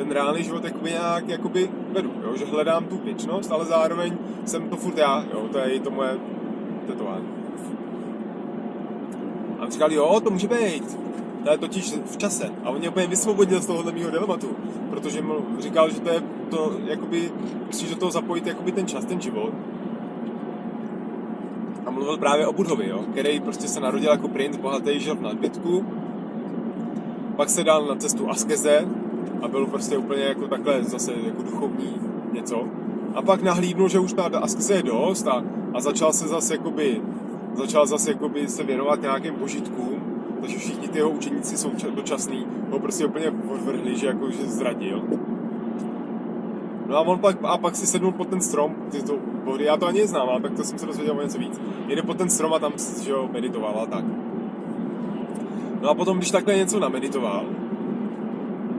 ten 0.00 0.10
reálný 0.10 0.42
život 0.42 0.64
jakoby 0.64 0.90
nějak 0.90 1.28
jakoby 1.28 1.70
vedu, 1.92 2.12
jo? 2.24 2.36
že 2.36 2.44
hledám 2.44 2.84
tu 2.84 2.98
věčnost, 3.04 3.52
ale 3.52 3.64
zároveň 3.64 4.18
jsem 4.44 4.68
to 4.68 4.76
furt 4.76 4.98
já, 4.98 5.24
jo? 5.32 5.48
to 5.52 5.58
je 5.58 5.70
i 5.70 5.80
to 5.80 5.90
moje 5.90 6.18
tetování. 6.86 7.28
A 9.58 9.62
on 9.62 9.70
říkal, 9.70 9.92
jo, 9.92 10.20
to 10.20 10.30
může 10.30 10.48
být, 10.48 10.98
to 11.44 11.50
je 11.50 11.58
totiž 11.58 11.94
v 12.04 12.16
čase. 12.16 12.50
A 12.64 12.70
on 12.70 12.78
mě 12.78 12.88
úplně 12.88 13.06
vysvobodil 13.06 13.60
z 13.60 13.66
tohohle 13.66 13.92
mého 13.92 14.10
dilematu, 14.10 14.56
protože 14.90 15.22
mu 15.22 15.34
říkal, 15.58 15.90
že 15.90 16.00
to 16.00 16.10
je 16.10 16.22
to, 16.50 16.76
jakoby, 16.84 17.32
musíš 17.66 17.90
do 17.90 17.96
toho 17.96 18.10
zapojit 18.10 18.46
jakoby 18.46 18.72
ten 18.72 18.86
čas, 18.86 19.04
ten 19.04 19.20
život. 19.20 19.52
A 21.86 21.90
mluvil 21.90 22.16
právě 22.16 22.46
o 22.46 22.52
Budhovi, 22.52 22.88
jo, 22.88 23.04
který 23.12 23.40
prostě 23.40 23.68
se 23.68 23.80
narodil 23.80 24.10
jako 24.10 24.28
princ, 24.28 24.56
bohatý, 24.56 25.00
žil 25.00 25.14
v 25.14 25.22
nadbytku, 25.22 25.86
pak 27.40 27.50
se 27.50 27.64
dal 27.64 27.86
na 27.86 27.94
cestu 27.94 28.30
askeze, 28.30 28.88
a 29.42 29.48
byl 29.48 29.66
prostě 29.66 29.96
úplně 29.96 30.22
jako 30.22 30.48
takhle 30.48 30.84
zase 30.84 31.12
jako 31.26 31.42
duchovní 31.42 31.94
něco. 32.32 32.64
A 33.14 33.22
pak 33.22 33.42
nahlídnul, 33.42 33.88
že 33.88 33.98
už 33.98 34.12
ta 34.12 34.22
askeze 34.22 34.74
je 34.74 34.82
dost 34.82 35.26
a, 35.26 35.44
a 35.74 35.80
začal 35.80 36.12
se 36.12 36.28
zase 36.28 36.54
jakoby, 36.54 37.02
začal 37.54 37.86
zase 37.86 38.10
jakoby 38.10 38.48
se 38.48 38.62
věnovat 38.62 39.02
nějakým 39.02 39.34
požitkům, 39.34 40.02
takže 40.40 40.58
všichni 40.58 40.88
ty 40.88 40.98
jeho 40.98 41.10
učeníci 41.10 41.56
jsou 41.56 41.70
dočasný, 41.94 42.46
ho 42.70 42.78
prostě 42.78 43.06
úplně 43.06 43.32
odvrhli, 43.54 43.96
že 43.96 44.06
jako, 44.06 44.30
že 44.30 44.46
zradil. 44.46 45.02
No 46.86 46.96
a 46.96 47.00
on 47.00 47.18
pak, 47.18 47.36
a 47.42 47.58
pak 47.58 47.76
si 47.76 47.86
sednul 47.86 48.12
pod 48.12 48.28
ten 48.28 48.40
strom, 48.40 48.74
ty 48.90 49.02
to 49.02 49.18
já 49.58 49.76
to 49.76 49.86
ani 49.86 50.00
neznám, 50.00 50.28
ale 50.28 50.40
tak 50.40 50.52
to 50.52 50.64
jsem 50.64 50.78
se 50.78 50.86
dozvěděl 50.86 51.18
o 51.18 51.22
něco 51.22 51.38
víc. 51.38 51.60
Jde 51.88 52.02
pod 52.02 52.18
ten 52.18 52.30
strom 52.30 52.52
a 52.54 52.58
tam 52.58 52.72
že 53.02 53.10
jo, 53.10 53.28
meditoval 53.32 53.80
a 53.82 53.86
tak. 53.86 54.04
No 55.80 55.90
a 55.90 55.94
potom, 55.94 56.16
když 56.16 56.30
takhle 56.30 56.56
něco 56.56 56.80
nameditoval, 56.80 57.44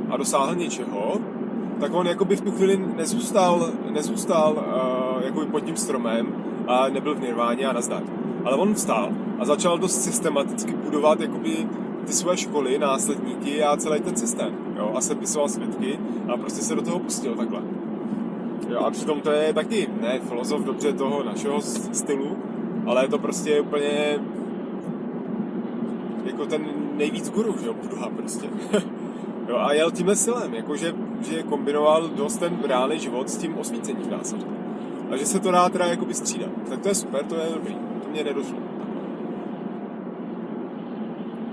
a 0.09 0.17
dosáhl 0.17 0.55
něčeho, 0.55 1.17
tak 1.79 1.93
on 1.93 2.07
jakoby 2.07 2.35
v 2.35 2.41
tu 2.41 2.51
chvíli 2.51 2.77
nezůstal, 2.95 3.69
nezůstal 3.91 4.53
uh, 4.53 5.23
jakoby 5.25 5.45
pod 5.45 5.59
tím 5.59 5.77
stromem 5.77 6.27
a 6.67 6.89
nebyl 6.89 7.15
v 7.15 7.21
nirváně 7.21 7.67
a 7.67 7.73
nazdar. 7.73 8.03
Ale 8.45 8.55
on 8.55 8.73
vstal 8.73 9.09
a 9.39 9.45
začal 9.45 9.77
dost 9.77 10.01
systematicky 10.01 10.73
budovat 10.73 11.21
jakoby 11.21 11.67
ty 12.05 12.13
své 12.13 12.37
školy, 12.37 12.79
následníky 12.79 13.63
a 13.63 13.77
celý 13.77 14.01
ten 14.01 14.15
systém. 14.15 14.55
Jo? 14.77 14.91
A 14.95 15.01
sepisoval 15.01 15.49
svědky 15.49 15.99
a 16.33 16.37
prostě 16.37 16.61
se 16.61 16.75
do 16.75 16.81
toho 16.81 16.99
pustil 16.99 17.35
takhle. 17.35 17.61
Jo? 18.69 18.79
A 18.79 18.91
přitom 18.91 19.21
to 19.21 19.31
je 19.31 19.53
taky, 19.53 19.89
ne 20.01 20.19
filozof 20.19 20.63
dobře 20.63 20.93
toho 20.93 21.23
našeho 21.23 21.61
stylu, 21.91 22.37
ale 22.85 23.03
je 23.03 23.07
to 23.07 23.19
prostě 23.19 23.61
úplně 23.61 24.19
jako 26.25 26.45
ten 26.45 26.65
nejvíc 26.97 27.29
guru, 27.29 27.55
že 27.61 27.67
jo, 27.67 27.73
Buddha 27.73 28.09
prostě. 28.09 28.49
Jo, 29.47 29.57
a 29.57 29.73
jel 29.73 29.91
tímhle 29.91 30.15
stylem, 30.15 30.53
jakože 30.53 30.95
že 31.21 31.43
kombinoval 31.43 32.09
dost 32.09 32.37
ten 32.37 32.57
reálný 32.67 32.99
život 32.99 33.29
s 33.29 33.37
tím 33.37 33.57
osvícením, 33.57 34.09
dá 34.09 34.23
se 34.23 34.35
říct. 34.35 34.47
A 35.11 35.17
že 35.17 35.25
se 35.25 35.39
to 35.39 35.51
dá 35.51 35.69
teda 35.69 35.85
jakoby 35.85 36.13
střídat. 36.13 36.49
Tak 36.69 36.81
to 36.81 36.87
je 36.87 36.95
super, 36.95 37.25
to 37.25 37.35
je 37.35 37.49
dobrý. 37.53 37.75
To 37.75 38.09
mě 38.09 38.23
nedošlo. 38.23 38.57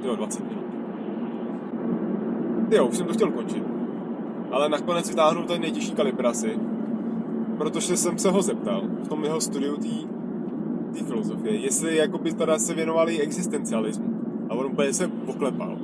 Jo, 0.02 0.16
20 0.16 0.44
minut. 0.48 0.64
Jo, 2.70 2.87
už 2.87 2.96
jsem 2.96 3.07
to 3.07 3.12
chtěl 3.12 3.31
končit. 3.31 3.62
Ale 4.50 4.68
nakonec 4.68 5.09
vytáhnu 5.09 5.42
ten 5.42 5.61
nejtěžší 5.61 5.92
kalibr 5.92 6.26
asi. 6.26 6.59
Protože 7.59 7.96
jsem 7.96 8.18
se 8.18 8.31
ho 8.31 8.42
zeptal 8.42 8.83
v 9.04 9.09
tom 9.09 9.24
jeho 9.24 9.40
studiu 9.40 9.76
té 10.92 11.04
filozofie, 11.04 11.57
jestli 11.57 11.96
jakoby 11.96 12.33
teda 12.33 12.59
se 12.59 12.74
věnovali 12.74 13.20
existencialismu. 13.20 14.17
Úplně 14.78 14.92
se 14.92 15.08
poklepal 15.08 15.78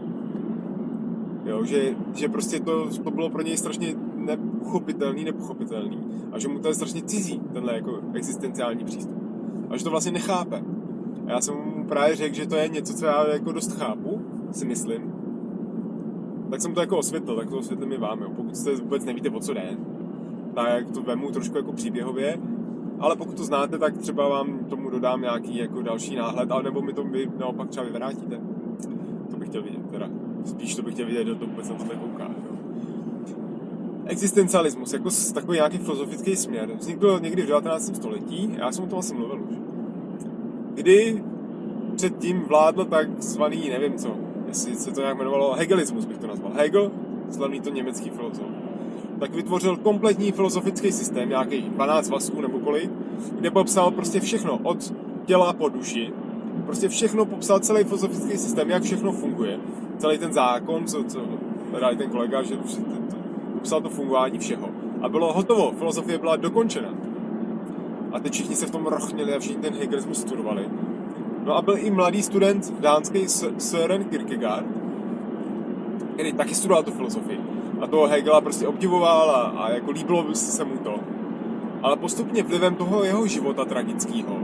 Jo, 1.44 1.64
že, 1.64 1.96
že 2.14 2.28
prostě 2.28 2.61
to, 2.61 2.88
to 3.04 3.11
bylo 3.11 3.30
pro 3.30 3.42
něj 3.42 3.57
strašně 3.57 3.94
neuchopitelný, 4.16 5.24
nepochopitelný 5.24 5.98
a 6.33 6.38
že 6.38 6.48
mu 6.48 6.59
to 6.59 6.68
je 6.68 6.74
strašně 6.74 7.02
cizí, 7.02 7.40
tenhle 7.52 7.74
jako 7.74 8.00
existenciální 8.14 8.85
přístup. 8.85 9.18
A 9.70 9.76
že 9.76 9.85
to 9.85 9.90
vlastně 9.90 10.12
nechápe. 10.12 10.62
A 11.26 11.30
já 11.30 11.40
jsem 11.40 11.54
mu 11.54 11.85
právě 11.85 12.16
řekl, 12.16 12.35
že 12.35 12.46
to 12.46 12.57
je 12.57 12.68
něco, 12.68 12.94
co 12.94 13.07
já 13.07 13.28
jako 13.28 13.52
dost 13.52 13.72
chápu, 13.72 14.22
si 14.52 14.66
myslím. 14.66 15.12
tak 16.50 16.61
jsem 16.61 16.74
to 16.74 16.80
jako 16.80 16.98
osvětlil, 16.98 17.37
tak 17.37 17.50
to 17.50 17.59
osvětlím 17.59 17.92
i 17.92 17.98
vám, 17.98 18.22
jo. 18.22 18.30
Pokud 18.37 18.57
jste 18.57 18.74
vůbec 18.74 19.04
nevíte, 19.04 19.30
o 19.30 19.40
co 19.40 19.54
jde, 19.54 19.76
tak 20.54 20.90
to 20.90 21.02
vemu 21.02 21.30
trošku 21.30 21.57
jako 21.57 21.72
příběhově, 21.72 22.38
ale 22.98 23.16
pokud 23.16 23.37
to 23.37 23.44
znáte, 23.44 23.78
tak 23.78 23.98
třeba 23.98 24.28
vám 24.28 24.59
tomu 24.59 24.90
dodám 24.90 25.20
nějaký 25.20 25.57
jako 25.59 25.83
další 25.83 26.16
náhled, 26.16 26.48
nebo 26.62 26.83
mi 26.83 26.92
to 26.92 27.04
vy 27.04 27.30
naopak 27.38 27.68
třeba 27.68 27.87
vyvrátíte. 27.87 28.54
Chtěl 29.55 29.62
vidět, 29.62 29.90
teda. 29.90 30.09
Spíš 30.45 30.75
to 30.75 30.83
bych 30.83 30.95
chtěl 30.95 31.07
vidět, 31.07 31.27
že 31.27 31.35
to 31.35 31.47
vůbec 31.47 31.69
na 31.69 31.75
to 31.75 31.85
nekouká. 31.85 32.25
Jo. 32.25 32.57
Existencialismus, 34.07 34.93
jako 34.93 35.09
takový 35.35 35.57
nějaký 35.57 35.79
filozofický 35.79 36.37
směr, 36.37 36.71
vznikl 36.79 37.19
někdy 37.23 37.43
v 37.43 37.47
19. 37.47 37.97
století, 37.97 38.55
já 38.59 38.73
jsem 38.73 38.85
o 38.85 38.87
tom 38.87 38.99
asi 38.99 39.14
mluvil 39.14 39.43
už. 39.51 39.57
Kdy 40.75 41.25
předtím 41.97 42.40
vládl 42.40 42.85
takzvaný, 42.85 43.69
nevím 43.69 43.99
co, 43.99 44.17
jestli 44.49 44.75
se 44.75 44.90
to 44.90 45.01
nějak 45.01 45.17
jmenovalo, 45.17 45.53
hegelismus 45.53 46.05
bych 46.05 46.19
to 46.19 46.27
nazval. 46.27 46.53
Hegel, 46.55 46.93
slavný 47.31 47.61
to 47.61 47.71
německý 47.71 48.11
filozof, 48.11 48.47
tak 49.21 49.35
vytvořil 49.35 49.77
kompletní 49.77 50.33
filozofický 50.33 50.93
systém, 50.93 51.29
nějaký 51.29 51.62
12 51.62 52.07
svazků 52.07 52.40
nebo 52.40 52.59
kolik, 52.59 52.90
kde 53.38 53.51
popsal 53.51 53.90
prostě 53.90 54.21
všechno 54.21 54.59
od 54.62 54.95
těla 55.25 55.53
po 55.53 55.69
duši, 55.69 56.12
prostě 56.66 56.88
všechno 56.88 57.24
popsal, 57.24 57.61
celý 57.61 57.85
filozofický 57.85 58.38
systém, 58.38 58.70
jak 58.70 58.83
všechno 58.83 59.12
funguje, 59.12 59.59
celý 59.98 60.18
ten 60.18 60.33
zákon, 60.33 60.87
co, 60.87 61.05
co 61.05 61.20
dali 61.81 61.96
ten 61.96 62.11
kolega, 62.11 62.42
že 62.42 62.59
popsal 63.55 63.81
to 63.81 63.90
fungování 63.90 64.38
všeho. 64.38 64.68
A 65.03 65.09
bylo 65.09 65.33
hotovo, 65.33 65.72
filozofie 65.79 66.18
byla 66.18 66.37
dokončena. 66.37 66.88
A 68.12 68.20
teď 68.20 68.33
všichni 68.33 68.57
se 68.57 68.66
v 68.66 68.70
tom 68.70 68.87
rochněli 68.87 69.35
a 69.35 69.38
všichni 69.38 69.62
ten 69.62 69.74
hegelismus 69.74 70.20
studovali. 70.20 70.68
No 71.44 71.57
a 71.57 71.62
byl 71.62 71.77
i 71.79 71.90
mladý 71.90 72.22
student 72.22 72.81
dánský 72.81 73.29
Søren 73.59 74.05
Kierkegaard, 74.05 74.66
který 76.14 76.33
taky 76.33 76.55
studoval 76.55 76.83
tu 76.83 76.90
filozofii. 76.90 77.40
A 77.81 77.87
toho 77.87 78.07
Hegela 78.07 78.40
prostě 78.40 78.68
obdivoval 78.68 79.31
a, 79.31 79.42
a 79.42 79.70
jako 79.70 79.90
líbilo 79.90 80.22
by 80.22 80.35
se 80.35 80.64
mu 80.64 80.77
to. 80.77 80.94
Ale 81.83 81.96
postupně 81.96 82.42
vlivem 82.42 82.74
toho 82.74 83.05
jeho 83.05 83.27
života 83.27 83.64
tragického, 83.64 84.38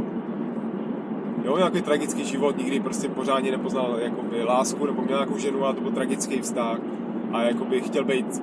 jo, 1.50 1.58
nějaký 1.58 1.82
tragický 1.82 2.24
život, 2.24 2.58
nikdy 2.58 2.80
prostě 2.80 3.08
pořádně 3.08 3.50
nepoznal 3.50 3.96
jakoby, 4.00 4.44
lásku 4.44 4.86
nebo 4.86 5.02
měl 5.02 5.18
nějakou 5.18 5.38
ženu 5.38 5.66
a 5.66 5.72
to 5.72 5.80
byl 5.80 5.90
tragický 5.92 6.40
vztah 6.40 6.78
a 7.32 7.42
jakoby 7.42 7.80
chtěl 7.80 8.04
být 8.04 8.42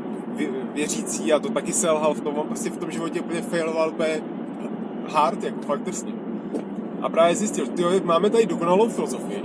věřící 0.73 1.33
a 1.33 1.39
to 1.39 1.49
taky 1.49 1.73
selhal 1.73 2.13
v 2.13 2.21
tom, 2.21 2.37
on 2.37 2.47
prostě 2.47 2.69
v 2.69 2.77
tom 2.77 2.91
životě 2.91 3.21
úplně 3.21 3.41
failoval 3.41 3.89
úplně 3.89 4.21
hard, 5.09 5.43
jako 5.43 5.61
fakt 5.61 5.81
drsně. 5.81 6.11
A 7.01 7.09
právě 7.09 7.35
zjistil, 7.35 7.65
že 7.65 8.01
máme 8.03 8.29
tady 8.29 8.45
dokonalou 8.45 8.89
filozofii 8.89 9.43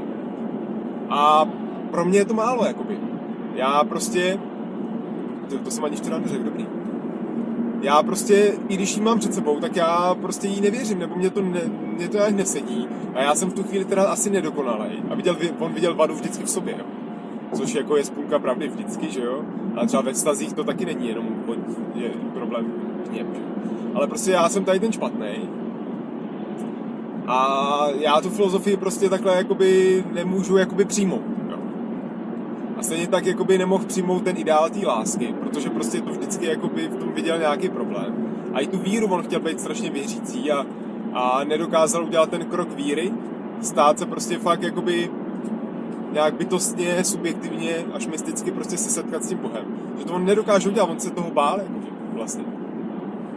a 1.11 1.49
pro 1.91 2.05
mě 2.05 2.19
je 2.19 2.25
to 2.25 2.35
málo, 2.35 2.65
jakoby. 2.65 2.99
Já 3.55 3.85
prostě, 3.85 4.41
to, 5.49 5.59
to 5.59 5.71
jsem 5.71 5.85
ani 5.85 5.97
včera 5.97 6.19
neřekl, 6.19 6.45
dobrý. 6.45 6.67
Já 7.83 8.03
prostě, 8.03 8.55
i 8.69 8.75
když 8.75 8.97
ji 8.97 9.03
mám 9.03 9.19
před 9.19 9.35
sebou, 9.35 9.61
tak 9.61 9.77
já 9.77 10.17
prostě 10.21 10.49
jí 10.49 10.61
nevěřím, 10.61 10.99
nebo 10.99 11.17
mě 11.17 11.31
to, 11.31 11.43
ne, 11.43 11.61
mě 11.93 12.09
to 12.09 12.17
nějak 12.17 12.35
nesedí. 12.35 12.89
A 13.15 13.23
já 13.23 13.35
jsem 13.35 13.51
v 13.51 13.55
tu 13.55 13.63
chvíli 13.63 13.85
teda 13.85 14.05
asi 14.05 14.31
nedokonalý. 14.31 15.03
A 15.11 15.15
viděl, 15.15 15.37
on 15.59 15.73
viděl 15.73 15.95
vadu 15.95 16.15
vždycky 16.15 16.45
v 16.45 16.51
sobě, 16.51 16.75
jo. 16.79 16.85
Což 17.53 17.75
jako 17.75 17.97
je 17.97 18.05
spůlka 18.05 18.39
pravdy 18.39 18.69
vždycky, 18.69 19.11
že 19.11 19.21
jo. 19.21 19.43
Ale 19.77 19.87
třeba 19.87 20.03
ve 20.03 20.13
vztazích 20.13 20.53
to 20.53 20.65
taky 20.65 20.87
není 20.87 21.09
jenom 21.09 21.27
je 21.95 22.11
problém 22.35 22.67
v 23.11 23.13
něm, 23.13 23.27
že? 23.35 23.41
Ale 23.95 24.07
prostě 24.07 24.31
já 24.31 24.49
jsem 24.49 24.65
tady 24.65 24.81
ten 24.81 24.93
špatný 24.93 25.49
a 27.27 27.87
já 28.01 28.21
tu 28.21 28.31
filozofii 28.31 28.77
prostě 28.77 29.09
takhle 29.09 29.37
jakoby 29.37 30.05
nemůžu 30.13 30.57
jakoby 30.57 30.85
přijmout. 30.85 31.23
Jo. 31.51 31.57
A 32.77 32.83
stejně 32.83 33.07
tak 33.07 33.27
jakoby 33.27 33.59
nemohl 33.59 33.85
přijmout 33.85 34.23
ten 34.23 34.37
ideál 34.37 34.71
té 34.71 34.87
lásky, 34.87 35.35
protože 35.41 35.71
prostě 35.71 36.01
to 36.01 36.11
vždycky 36.11 36.47
jakoby 36.47 36.89
v 36.89 36.97
tom 36.97 37.13
viděl 37.13 37.39
nějaký 37.39 37.69
problém. 37.69 38.35
A 38.55 38.61
i 38.61 38.67
tu 38.67 38.79
víru 38.79 39.07
on 39.07 39.23
chtěl 39.23 39.41
být 39.41 39.61
strašně 39.61 39.91
věřící 39.91 40.53
a, 40.53 40.67
a 41.13 41.45
nedokázal 41.45 42.05
udělat 42.05 42.31
ten 42.31 42.45
krok 42.45 42.77
víry, 42.77 43.13
stát 43.61 43.99
se 43.99 44.07
prostě 44.07 44.39
fakt 44.39 44.63
jakoby 44.63 45.11
nějak 46.13 46.35
bytostně, 46.35 47.05
subjektivně, 47.05 47.85
až 47.93 48.07
mysticky 48.07 48.51
prostě 48.51 48.77
se 48.77 48.91
setkat 48.91 49.25
s 49.25 49.29
tím 49.29 49.39
Bohem. 49.39 49.65
Že 49.99 50.05
to 50.05 50.15
on 50.15 50.25
nedokáže 50.25 50.69
udělat, 50.69 50.91
on 50.91 51.01
se 51.01 51.11
toho 51.11 51.31
bál 51.31 51.59
jakoby, 51.59 51.87
vlastně. 52.13 52.45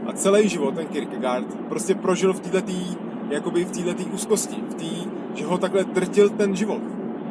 A 0.06 0.14
celý 0.14 0.50
život 0.50 0.76
ten 0.76 0.88
Kierkegaard 0.88 1.56
prostě 1.70 1.96
prožil 1.96 2.34
v 2.34 2.40
této 2.40 2.72
jakoby 3.30 3.66
v 3.66 3.72
této 3.72 4.04
úzkosti, 4.14 4.64
v 4.70 4.74
tý, 4.74 5.08
že 5.34 5.46
ho 5.46 5.58
takhle 5.58 5.84
drtil 5.84 6.30
ten 6.30 6.56
život. 6.56 6.82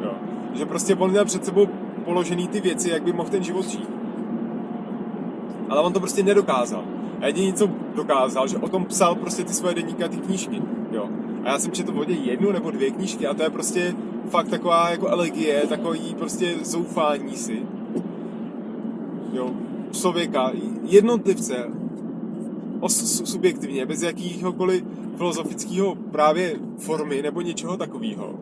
Jo. 0.01 0.11
Že 0.53 0.65
prostě 0.65 0.95
on 0.95 1.11
měl 1.11 1.25
před 1.25 1.45
sebou 1.45 1.67
položený 2.05 2.47
ty 2.47 2.61
věci, 2.61 2.89
jak 2.89 3.03
by 3.03 3.13
mohl 3.13 3.29
ten 3.29 3.43
život 3.43 3.65
žít. 3.65 3.89
Ale 5.69 5.81
on 5.81 5.93
to 5.93 5.99
prostě 5.99 6.23
nedokázal. 6.23 6.83
A 7.21 7.27
jediný, 7.27 7.53
co 7.53 7.69
dokázal, 7.95 8.47
že 8.47 8.57
o 8.57 8.69
tom 8.69 8.85
psal 8.85 9.15
prostě 9.15 9.43
ty 9.43 9.53
svoje 9.53 9.75
denníky 9.75 10.03
a 10.03 10.07
ty 10.07 10.17
knížky. 10.17 10.61
Jo. 10.91 11.09
A 11.43 11.49
já 11.49 11.59
jsem 11.59 11.71
četl 11.71 11.91
vodě 11.91 12.13
jednu 12.13 12.51
nebo 12.51 12.71
dvě 12.71 12.91
knížky 12.91 13.27
a 13.27 13.33
to 13.33 13.43
je 13.43 13.49
prostě 13.49 13.95
fakt 14.29 14.47
taková 14.47 14.89
jako 14.89 15.07
elegie, 15.07 15.67
takový 15.69 16.15
prostě 16.17 16.55
zoufání 16.63 17.35
si. 17.35 17.61
Jo. 19.33 19.51
Člověka, 19.91 20.51
jednotlivce, 20.83 21.69
subjektivně, 23.25 23.85
bez 23.85 24.01
jakýhokoliv 24.01 24.83
filozofického 25.17 25.95
právě 25.95 26.55
formy 26.77 27.21
nebo 27.21 27.41
něčeho 27.41 27.77
takového, 27.77 28.33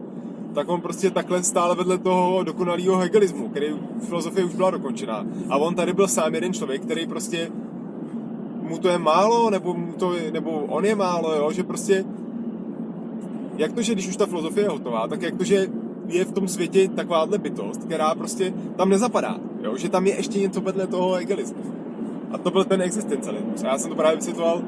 tak 0.53 0.69
on 0.69 0.81
prostě 0.81 1.11
takhle 1.11 1.43
stále 1.43 1.75
vedle 1.75 1.97
toho 1.97 2.43
dokonalého 2.43 2.97
hegelismu, 2.97 3.49
který 3.49 3.67
filozofie 3.99 4.45
už 4.45 4.55
byla 4.55 4.71
dokončená. 4.71 5.25
A 5.49 5.57
on 5.57 5.75
tady 5.75 5.93
byl 5.93 6.07
sám 6.07 6.35
jeden 6.35 6.53
člověk, 6.53 6.81
který 6.81 7.07
prostě 7.07 7.51
mu 8.63 8.77
to 8.77 8.89
je 8.89 8.97
málo, 8.97 9.49
nebo, 9.49 9.73
mu 9.73 9.93
to 9.93 10.13
nebo 10.31 10.51
on 10.51 10.85
je 10.85 10.95
málo, 10.95 11.35
jo? 11.35 11.51
že 11.51 11.63
prostě 11.63 12.05
jak 13.57 13.73
to, 13.73 13.81
že 13.81 13.93
když 13.93 14.07
už 14.07 14.17
ta 14.17 14.25
filozofie 14.25 14.65
je 14.65 14.69
hotová, 14.69 15.07
tak 15.07 15.21
jak 15.21 15.35
to, 15.35 15.43
že 15.43 15.67
je 16.07 16.25
v 16.25 16.31
tom 16.31 16.47
světě 16.47 16.87
takováhle 16.87 17.37
bytost, 17.37 17.83
která 17.83 18.15
prostě 18.15 18.53
tam 18.75 18.89
nezapadá, 18.89 19.37
jo? 19.63 19.77
že 19.77 19.89
tam 19.89 20.07
je 20.07 20.15
ještě 20.15 20.39
něco 20.39 20.61
vedle 20.61 20.87
toho 20.87 21.13
hegelismu. 21.13 21.63
A 22.31 22.37
to 22.37 22.51
byl 22.51 22.63
ten 22.63 22.81
existencialismus. 22.81 23.63
A 23.63 23.67
já 23.67 23.77
jsem 23.77 23.89
to 23.89 23.95
právě 23.95 24.15
vysvětloval 24.15 24.61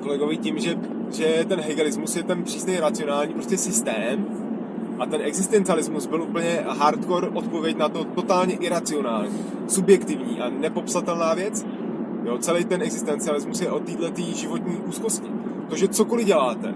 kolegovi 0.00 0.36
tím, 0.36 0.58
že, 0.58 0.78
že 1.12 1.44
ten 1.48 1.60
hegelismus 1.60 2.16
je 2.16 2.22
ten 2.22 2.42
přísný 2.42 2.80
racionální 2.80 3.34
prostě 3.34 3.58
systém 3.58 4.26
a 4.98 5.06
ten 5.06 5.20
existencialismus 5.20 6.06
byl 6.06 6.22
úplně 6.22 6.64
hardcore 6.68 7.28
odpověď 7.28 7.76
na 7.76 7.88
to 7.88 8.04
totálně 8.04 8.54
iracionální, 8.54 9.38
subjektivní 9.68 10.40
a 10.40 10.48
nepopsatelná 10.48 11.34
věc. 11.34 11.66
Jo, 12.24 12.38
celý 12.38 12.64
ten 12.64 12.82
existencialismus 12.82 13.60
je 13.60 13.70
o 13.70 13.80
této 13.80 14.22
životní 14.34 14.76
úzkosti. 14.76 15.28
To, 15.68 15.76
že 15.76 15.88
cokoliv 15.88 16.26
děláte, 16.26 16.74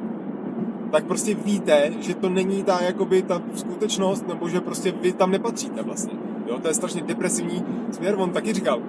tak 0.91 1.05
prostě 1.05 1.35
víte, 1.35 1.91
že 2.01 2.15
to 2.15 2.29
není 2.29 2.63
ta, 2.63 2.81
jakoby, 2.83 3.23
ta 3.23 3.43
skutečnost, 3.55 4.29
nebo 4.29 4.49
že 4.49 4.61
prostě 4.61 4.93
vy 4.93 5.13
tam 5.13 5.31
nepatříte 5.31 5.83
vlastně. 5.83 6.13
Jo, 6.47 6.59
to 6.59 6.69
je 6.69 6.75
strašně 6.75 7.03
depresivní 7.03 7.65
směr. 7.91 8.15
On 8.19 8.31
taky 8.31 8.53
říkal, 8.53 8.81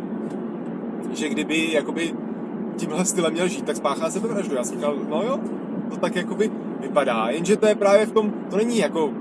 že 1.14 1.30
kdyby 1.30 1.72
jakoby 1.72 2.14
tímhle 2.76 3.06
stylem 3.06 3.34
měl 3.34 3.48
žít, 3.48 3.66
tak 3.66 3.76
spáchá 3.76 4.10
sebevraždu. 4.10 4.56
Já 4.56 4.64
jsem 4.64 4.78
říkal, 4.78 4.96
no 5.10 5.24
jo, 5.24 5.40
to 5.90 5.98
tak 5.98 6.16
jakoby 6.16 6.52
vypadá, 6.82 7.28
jenže 7.30 7.58
to 7.58 7.68
je 7.68 7.76
právě 7.76 8.06
v 8.06 8.12
tom, 8.12 8.34
to 8.50 8.58
není 8.58 8.78
jako 8.78 9.12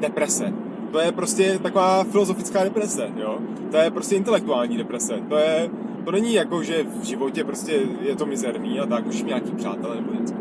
deprese. 0.00 0.52
To 0.92 0.98
je 0.98 1.12
prostě 1.12 1.58
taková 1.62 2.04
filozofická 2.04 2.64
deprese, 2.64 3.10
jo. 3.16 3.38
To 3.70 3.76
je 3.76 3.90
prostě 3.90 4.16
intelektuální 4.16 4.76
deprese. 4.76 5.14
To 5.28 5.36
je, 5.36 5.70
to 6.04 6.10
není 6.10 6.34
jako, 6.34 6.62
že 6.62 6.84
v 7.00 7.04
životě 7.04 7.44
prostě 7.44 7.80
je 8.00 8.16
to 8.16 8.26
mizerný 8.26 8.80
a 8.80 8.86
tak 8.86 9.06
už 9.06 9.22
nějaký 9.22 9.52
přátelé 9.52 9.96
nebo 9.96 10.20
něco. 10.20 10.34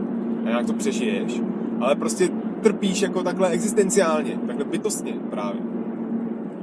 A 0.46 0.50
nějak 0.50 0.66
to 0.66 0.74
přežiješ. 0.74 1.42
Ale 1.80 1.96
prostě 1.96 2.30
trpíš 2.62 3.02
jako 3.02 3.24
takhle 3.24 3.50
existenciálně, 3.50 4.40
takhle 4.48 4.66
bytostně 4.66 5.14
právě. 5.30 5.62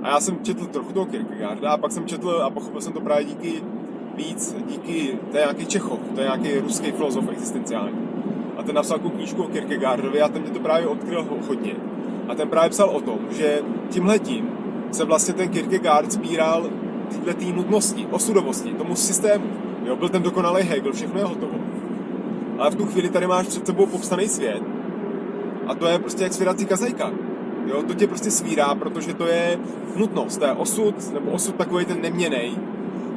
A 0.02 0.08
já 0.08 0.20
jsem 0.20 0.38
četl 0.42 0.66
trochu 0.66 0.92
toho 0.92 1.06
Kierkegaarda 1.06 1.70
a 1.70 1.76
pak 1.76 1.92
jsem 1.92 2.06
četl 2.06 2.30
a 2.30 2.50
pochopil 2.50 2.80
jsem 2.80 2.92
to 2.92 3.00
právě 3.00 3.24
díky 3.24 3.62
víc 4.16 4.56
díky, 4.66 5.18
to 5.30 5.36
je 5.36 5.42
nějaký 5.42 5.66
Čechov, 5.66 6.00
to 6.14 6.20
je 6.20 6.26
nějaký 6.26 6.60
ruský 6.60 6.92
filozof 6.92 7.28
existenciální. 7.28 7.98
A 8.56 8.62
ten 8.62 8.74
napsal 8.74 8.98
tu 8.98 9.10
knížku 9.10 9.42
o 9.42 9.48
Kierkegaardovi 9.48 10.22
a 10.22 10.28
ten 10.28 10.42
mě 10.42 10.50
to 10.50 10.60
právě 10.60 10.86
odkryl 10.86 11.26
hodně. 11.48 11.74
A 12.28 12.34
ten 12.34 12.48
právě 12.48 12.70
psal 12.70 12.90
o 12.90 13.00
tom, 13.00 13.18
že 13.30 13.60
tímhletím 13.90 14.50
se 14.90 15.04
vlastně 15.04 15.34
ten 15.34 15.48
Kierkegaard 15.48 16.12
spíral 16.12 16.70
této 17.16 17.44
nutnosti, 17.44 18.06
osudovosti, 18.10 18.70
tomu 18.70 18.96
systému. 18.96 19.44
Jo, 19.84 19.96
byl 19.96 20.08
ten 20.08 20.22
dokonalý 20.22 20.62
Hegel, 20.62 20.92
všechno 20.92 21.18
je 21.18 21.24
hotovo. 21.24 21.54
Ale 22.58 22.70
v 22.70 22.74
tu 22.74 22.86
chvíli 22.86 23.08
tady 23.08 23.26
máš 23.26 23.46
před 23.46 23.66
sebou 23.66 23.86
popsaný 23.86 24.28
svět 24.28 24.62
a 25.66 25.74
to 25.74 25.86
je 25.86 25.98
prostě 25.98 26.22
jak 26.22 26.32
svěrací 26.32 26.66
kazajka. 26.66 27.10
Jo, 27.66 27.82
to 27.82 27.94
tě 27.94 28.06
prostě 28.06 28.30
svírá, 28.30 28.74
protože 28.74 29.14
to 29.14 29.26
je 29.26 29.58
nutnost, 29.96 30.36
to 30.36 30.44
je 30.44 30.52
osud, 30.52 31.14
nebo 31.14 31.30
osud 31.30 31.54
takový 31.54 31.84
ten 31.84 32.02
neměnej, 32.02 32.54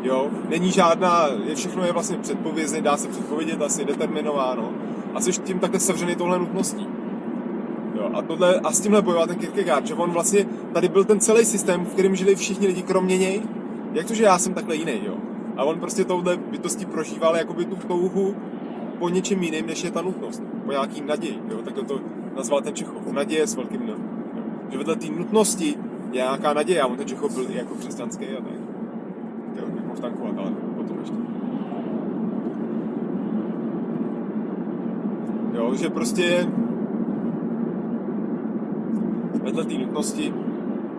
Jo? 0.03 0.29
Není 0.49 0.71
žádná, 0.71 1.27
je 1.45 1.55
všechno 1.55 1.85
je 1.85 1.91
vlastně 1.91 2.17
předpovězné, 2.17 2.81
dá 2.81 2.97
se 2.97 3.07
předpovědět, 3.07 3.61
asi 3.61 3.85
determinováno. 3.85 4.69
A 5.13 5.21
jsi 5.21 5.31
tím 5.31 5.59
takhle 5.59 5.79
sevřený 5.79 6.15
tohle 6.15 6.39
nutností. 6.39 6.87
Jo? 7.95 8.09
A, 8.13 8.21
tohle, 8.21 8.59
a 8.59 8.71
s 8.71 8.81
tímhle 8.81 9.01
bojoval 9.01 9.27
ten 9.27 9.35
Kierkegaard, 9.35 9.87
že 9.87 9.93
on 9.93 10.11
vlastně, 10.11 10.45
tady 10.73 10.89
byl 10.89 11.03
ten 11.03 11.19
celý 11.19 11.45
systém, 11.45 11.85
v 11.85 11.93
kterém 11.93 12.15
žili 12.15 12.35
všichni 12.35 12.67
lidi 12.67 12.81
kromě 12.81 13.17
něj. 13.17 13.41
Jak 13.93 14.07
to, 14.07 14.13
že 14.13 14.23
já 14.23 14.39
jsem 14.39 14.53
takhle 14.53 14.75
jiný, 14.75 15.01
jo? 15.05 15.13
A 15.57 15.63
on 15.63 15.79
prostě 15.79 16.05
touhle 16.05 16.37
bytostí 16.37 16.85
prožíval 16.85 17.35
jakoby 17.35 17.65
tu 17.65 17.75
touhu 17.75 18.35
po 18.99 19.09
něčem 19.09 19.43
jiném, 19.43 19.65
než 19.65 19.83
je 19.83 19.91
ta 19.91 20.01
nutnost. 20.01 20.43
Po 20.65 20.71
nějaký 20.71 21.01
naději, 21.01 21.39
jo? 21.49 21.57
Tak 21.65 21.73
to 21.73 21.99
nazval 22.35 22.61
ten 22.61 22.75
Čechov. 22.75 23.11
Naděje 23.11 23.47
s 23.47 23.55
velkým 23.55 23.81
N. 23.81 23.95
Že 24.69 24.77
vedle 24.77 24.95
té 24.95 25.07
nutnosti 25.07 25.77
je 26.11 26.21
nějaká 26.21 26.53
naděje. 26.53 26.81
A 26.81 26.87
on 26.87 26.97
ten 26.97 27.07
Čechov 27.07 27.35
byl 27.35 27.45
jako 27.49 27.75
křesťanský 27.75 28.25
a 28.25 28.41
tak. 28.41 28.53
Jo, 29.55 29.65
jako 29.75 29.93
vtankovat, 29.93 30.37
ale 30.37 30.51
potom 30.75 30.97
ještě. 30.99 31.15
Jo, 35.53 35.75
že 35.75 35.89
prostě 35.89 36.47
vedle 39.43 39.65
té 39.65 39.73
nutnosti 39.73 40.33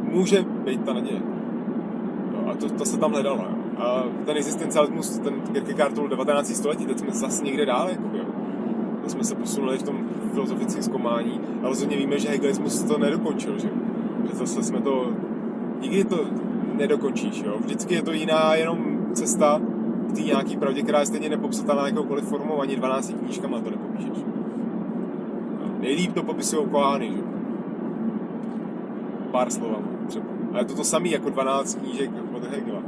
může 0.02 0.44
být 0.64 0.84
ta 0.84 0.92
naděje. 0.92 1.20
Jo, 2.42 2.50
a 2.50 2.54
to, 2.54 2.68
to 2.68 2.84
se 2.84 2.98
tam 2.98 3.10
hledalo. 3.10 3.42
Jo. 3.42 3.56
A 3.76 4.04
ten 4.26 4.36
existencialismus, 4.36 5.18
ten 5.18 5.40
Kierkegaard 5.52 5.94
to 5.94 6.08
19. 6.08 6.56
století, 6.56 6.86
teď 6.86 6.98
jsme 6.98 7.12
zase 7.12 7.44
někde 7.44 7.66
dál. 7.66 7.88
Jako, 7.88 8.16
jo. 8.16 8.24
To 9.02 9.10
jsme 9.10 9.24
se 9.24 9.34
posunuli 9.34 9.78
v 9.78 9.82
tom 9.82 10.08
filozofickém 10.32 10.82
zkoumání, 10.82 11.40
ale 11.60 11.68
rozhodně 11.68 11.96
víme, 11.96 12.18
že 12.18 12.28
hegelismus 12.28 12.82
to 12.82 12.98
nedokončil. 12.98 13.58
Že, 13.58 13.68
že 14.30 14.36
zase 14.36 14.62
jsme 14.62 14.80
to... 14.80 15.12
Nikdy 15.80 16.04
to 16.04 16.24
nedokončíš. 16.74 17.42
Jo. 17.46 17.56
Vždycky 17.60 17.94
je 17.94 18.02
to 18.02 18.12
jiná 18.12 18.54
jenom 18.54 18.98
cesta 19.12 19.60
k 20.08 20.12
té 20.12 20.20
nějaký 20.20 20.56
pravdě, 20.56 20.82
která 20.82 21.00
je 21.00 21.06
stejně 21.06 21.28
nepopsatelná 21.28 21.86
jakoukoliv 21.86 22.24
formou, 22.24 22.60
ani 22.60 22.76
12 22.76 23.14
knížkama 23.18 23.60
to 23.60 23.70
nepopíšeš. 23.70 24.24
Nejlíp 25.80 26.14
to 26.14 26.22
popisují 26.22 26.68
koány, 26.68 27.10
že? 27.10 27.22
Pár 29.30 29.50
slovami 29.50 30.01
třeba. 30.52 30.58
A 30.58 30.58
je 30.58 30.64
to 30.64 30.74
to 30.74 30.84
samé 30.84 31.08
jako 31.08 31.30
12 31.30 31.74
knížek 31.74 32.10
od 32.32 32.44
Hegela. 32.44 32.82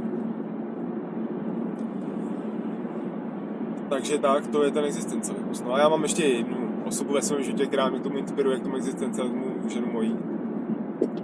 Takže 3.89 4.17
tak, 4.17 4.47
to 4.47 4.63
je 4.63 4.71
ten 4.71 4.85
existencialismus. 4.85 5.61
No 5.61 5.73
a 5.73 5.79
já 5.79 5.89
mám 5.89 6.03
ještě 6.03 6.23
jednu 6.23 6.57
osobu 6.85 7.13
ve 7.13 7.21
svém 7.21 7.43
životě, 7.43 7.65
která 7.65 7.89
mě 7.89 7.99
k 7.99 8.03
tomu 8.03 8.17
inspiruje, 8.17 8.59
k 8.59 8.63
tomu 8.63 8.75
existencialismu, 8.75 9.43
ženu 9.67 9.87
mojí. 9.91 10.17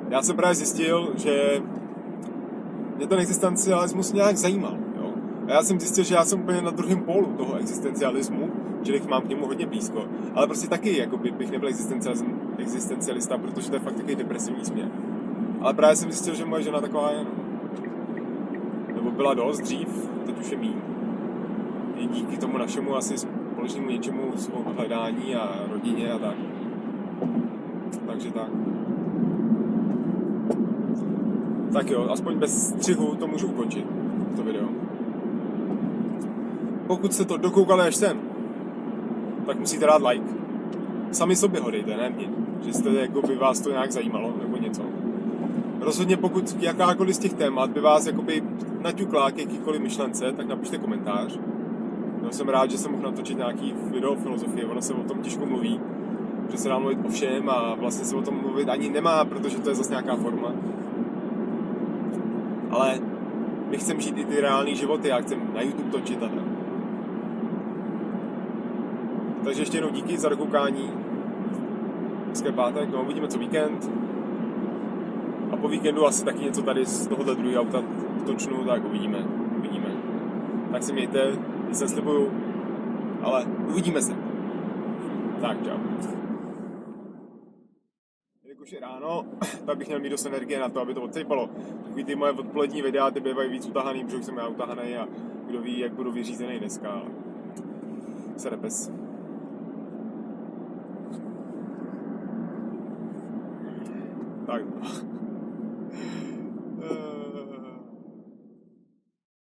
Já 0.09 0.21
jsem 0.21 0.35
právě 0.35 0.55
zjistil, 0.55 1.13
že 1.15 1.61
mě 2.97 3.07
ten 3.07 3.19
existencialismus 3.19 4.13
nějak 4.13 4.37
zajímal. 4.37 4.77
Jo? 4.97 5.13
A 5.47 5.51
já 5.51 5.63
jsem 5.63 5.79
zjistil, 5.79 6.03
že 6.03 6.15
já 6.15 6.25
jsem 6.25 6.41
úplně 6.41 6.61
na 6.61 6.71
druhém 6.71 7.03
pólu 7.03 7.25
toho 7.37 7.55
existencialismu, 7.55 8.49
čili 8.83 9.01
mám 9.09 9.21
k 9.21 9.29
němu 9.29 9.45
hodně 9.45 9.65
blízko. 9.65 10.05
Ale 10.35 10.47
prostě 10.47 10.67
taky 10.67 10.97
jako 10.97 11.17
by, 11.17 11.31
bych 11.31 11.51
nebyl 11.51 11.69
existencialista, 12.57 13.37
protože 13.37 13.69
to 13.69 13.75
je 13.75 13.79
fakt 13.79 13.95
takový 13.95 14.15
depresivní 14.15 14.65
směr. 14.65 14.87
Ale 15.61 15.73
právě 15.73 15.95
jsem 15.95 16.11
zjistil, 16.11 16.35
že 16.35 16.45
moje 16.45 16.63
žena 16.63 16.81
taková 16.81 17.11
je. 17.11 17.25
Nebo 18.95 19.11
byla 19.11 19.33
dost 19.33 19.59
dřív, 19.59 20.09
teď 20.25 20.39
už 20.39 20.51
je 20.51 20.57
mý. 20.57 20.75
I 21.95 22.07
díky 22.07 22.37
tomu 22.37 22.57
našemu 22.57 22.95
asi 22.95 23.17
společnému 23.17 23.89
něčemu 23.89 24.21
svou 24.35 24.63
hledání 24.75 25.35
a 25.35 25.55
rodině 25.71 26.11
a 26.11 26.19
tak. 26.19 26.35
Takže 28.07 28.31
tak. 28.31 28.49
Tak 31.73 31.89
jo, 31.89 32.07
aspoň 32.09 32.37
bez 32.37 32.67
střihu 32.67 33.15
to 33.15 33.27
můžu 33.27 33.47
ukončit, 33.47 33.85
to 34.35 34.43
video. 34.43 34.67
Pokud 36.87 37.13
jste 37.13 37.25
to 37.25 37.37
dokoukali 37.37 37.81
až 37.81 37.95
sem, 37.95 38.19
tak 39.45 39.59
musíte 39.59 39.85
dát 39.85 40.01
like. 40.01 40.25
Sami 41.11 41.35
sobě 41.35 41.61
ho 41.61 41.71
dejte, 41.71 41.97
ne 41.97 42.09
mě. 42.09 42.29
Že 42.65 42.73
jste, 42.73 42.89
jako 42.89 43.21
by 43.21 43.35
vás 43.35 43.59
to 43.59 43.69
nějak 43.69 43.91
zajímalo, 43.91 44.33
nebo 44.41 44.57
něco. 44.57 45.00
Rozhodně 45.81 46.17
pokud 46.17 46.55
jakákoliv 46.59 47.15
z 47.15 47.19
těch 47.19 47.33
témat 47.33 47.69
by 47.69 47.81
vás 47.81 48.05
jakoby 48.05 48.43
naťukla 48.81 49.31
k 49.31 49.37
jakýkoliv 49.37 49.81
myšlence, 49.81 50.31
tak 50.31 50.47
napište 50.47 50.77
komentář. 50.77 51.39
No, 52.21 52.31
jsem 52.31 52.49
rád, 52.49 52.71
že 52.71 52.77
jsem 52.77 52.91
mohl 52.91 53.03
natočit 53.03 53.37
nějaký 53.37 53.73
video 53.91 54.15
filozofie, 54.15 54.65
ono 54.65 54.81
se 54.81 54.93
o 54.93 55.03
tom 55.03 55.21
těžko 55.21 55.45
mluví, 55.45 55.79
že 56.51 56.57
se 56.57 56.69
dá 56.69 56.79
mluvit 56.79 56.99
o 57.05 57.09
všem 57.09 57.49
a 57.49 57.75
vlastně 57.75 58.05
se 58.05 58.15
o 58.15 58.21
tom 58.21 58.41
mluvit 58.41 58.69
ani 58.69 58.89
nemá, 58.89 59.25
protože 59.25 59.57
to 59.57 59.69
je 59.69 59.75
zase 59.75 59.89
nějaká 59.89 60.15
forma. 60.15 60.51
Ale 62.69 62.99
my 63.69 63.77
chceme 63.77 64.01
žít 64.01 64.17
i 64.17 64.25
ty 64.25 64.41
reální 64.41 64.75
životy, 64.75 65.07
já 65.07 65.21
chcem 65.21 65.39
na 65.53 65.61
YouTube 65.61 65.91
točit 65.91 66.23
a 66.23 66.27
tak. 66.27 66.43
Takže 69.43 69.61
ještě 69.61 69.77
jednou 69.77 69.91
díky 69.91 70.17
za 70.17 70.29
dokoukání. 70.29 70.89
Je 72.45 72.51
pátek, 72.51 72.89
no 72.91 73.03
uvidíme 73.03 73.27
co 73.27 73.39
víkend. 73.39 74.10
Po 75.61 75.67
víkendu 75.67 76.05
asi 76.05 76.25
taky 76.25 76.43
něco 76.43 76.61
tady 76.61 76.85
z 76.85 77.07
tohohle 77.07 77.35
druhého 77.35 77.61
auta 77.61 77.83
točnu, 78.25 78.65
tak 78.65 78.85
uvidíme, 78.85 79.25
uvidíme. 79.57 79.87
Tak 80.71 80.83
se 80.83 80.93
mějte, 80.93 81.37
se 81.71 81.87
slibuju, 81.87 82.31
ale 83.21 83.45
uvidíme 83.69 84.01
se. 84.01 84.13
Tak, 85.41 85.63
čau. 85.63 85.77
Jelikož 88.43 88.71
je 88.71 88.79
ráno, 88.79 89.25
tak 89.65 89.77
bych 89.77 89.87
měl 89.87 89.99
mít 89.99 90.09
dost 90.09 90.25
energie 90.25 90.59
na 90.59 90.69
to, 90.69 90.81
aby 90.81 90.93
to 90.93 91.01
odsejpalo. 91.01 91.49
Takový 91.83 92.03
ty 92.03 92.15
moje 92.15 92.31
odpolední 92.31 92.81
videa, 92.81 93.11
ty 93.11 93.19
bývají 93.19 93.49
víc 93.49 93.65
utahaný, 93.65 94.03
protože 94.03 94.23
jsem 94.23 94.37
já 94.37 94.47
utahaný 94.47 94.97
a 94.97 95.07
kdo 95.47 95.61
ví, 95.61 95.79
jak 95.79 95.93
budu 95.93 96.11
vyřízený 96.11 96.59
dneska, 96.59 96.89
ale 96.91 97.05
se 98.37 98.49
repes. 98.49 98.91
Tak. 104.45 104.63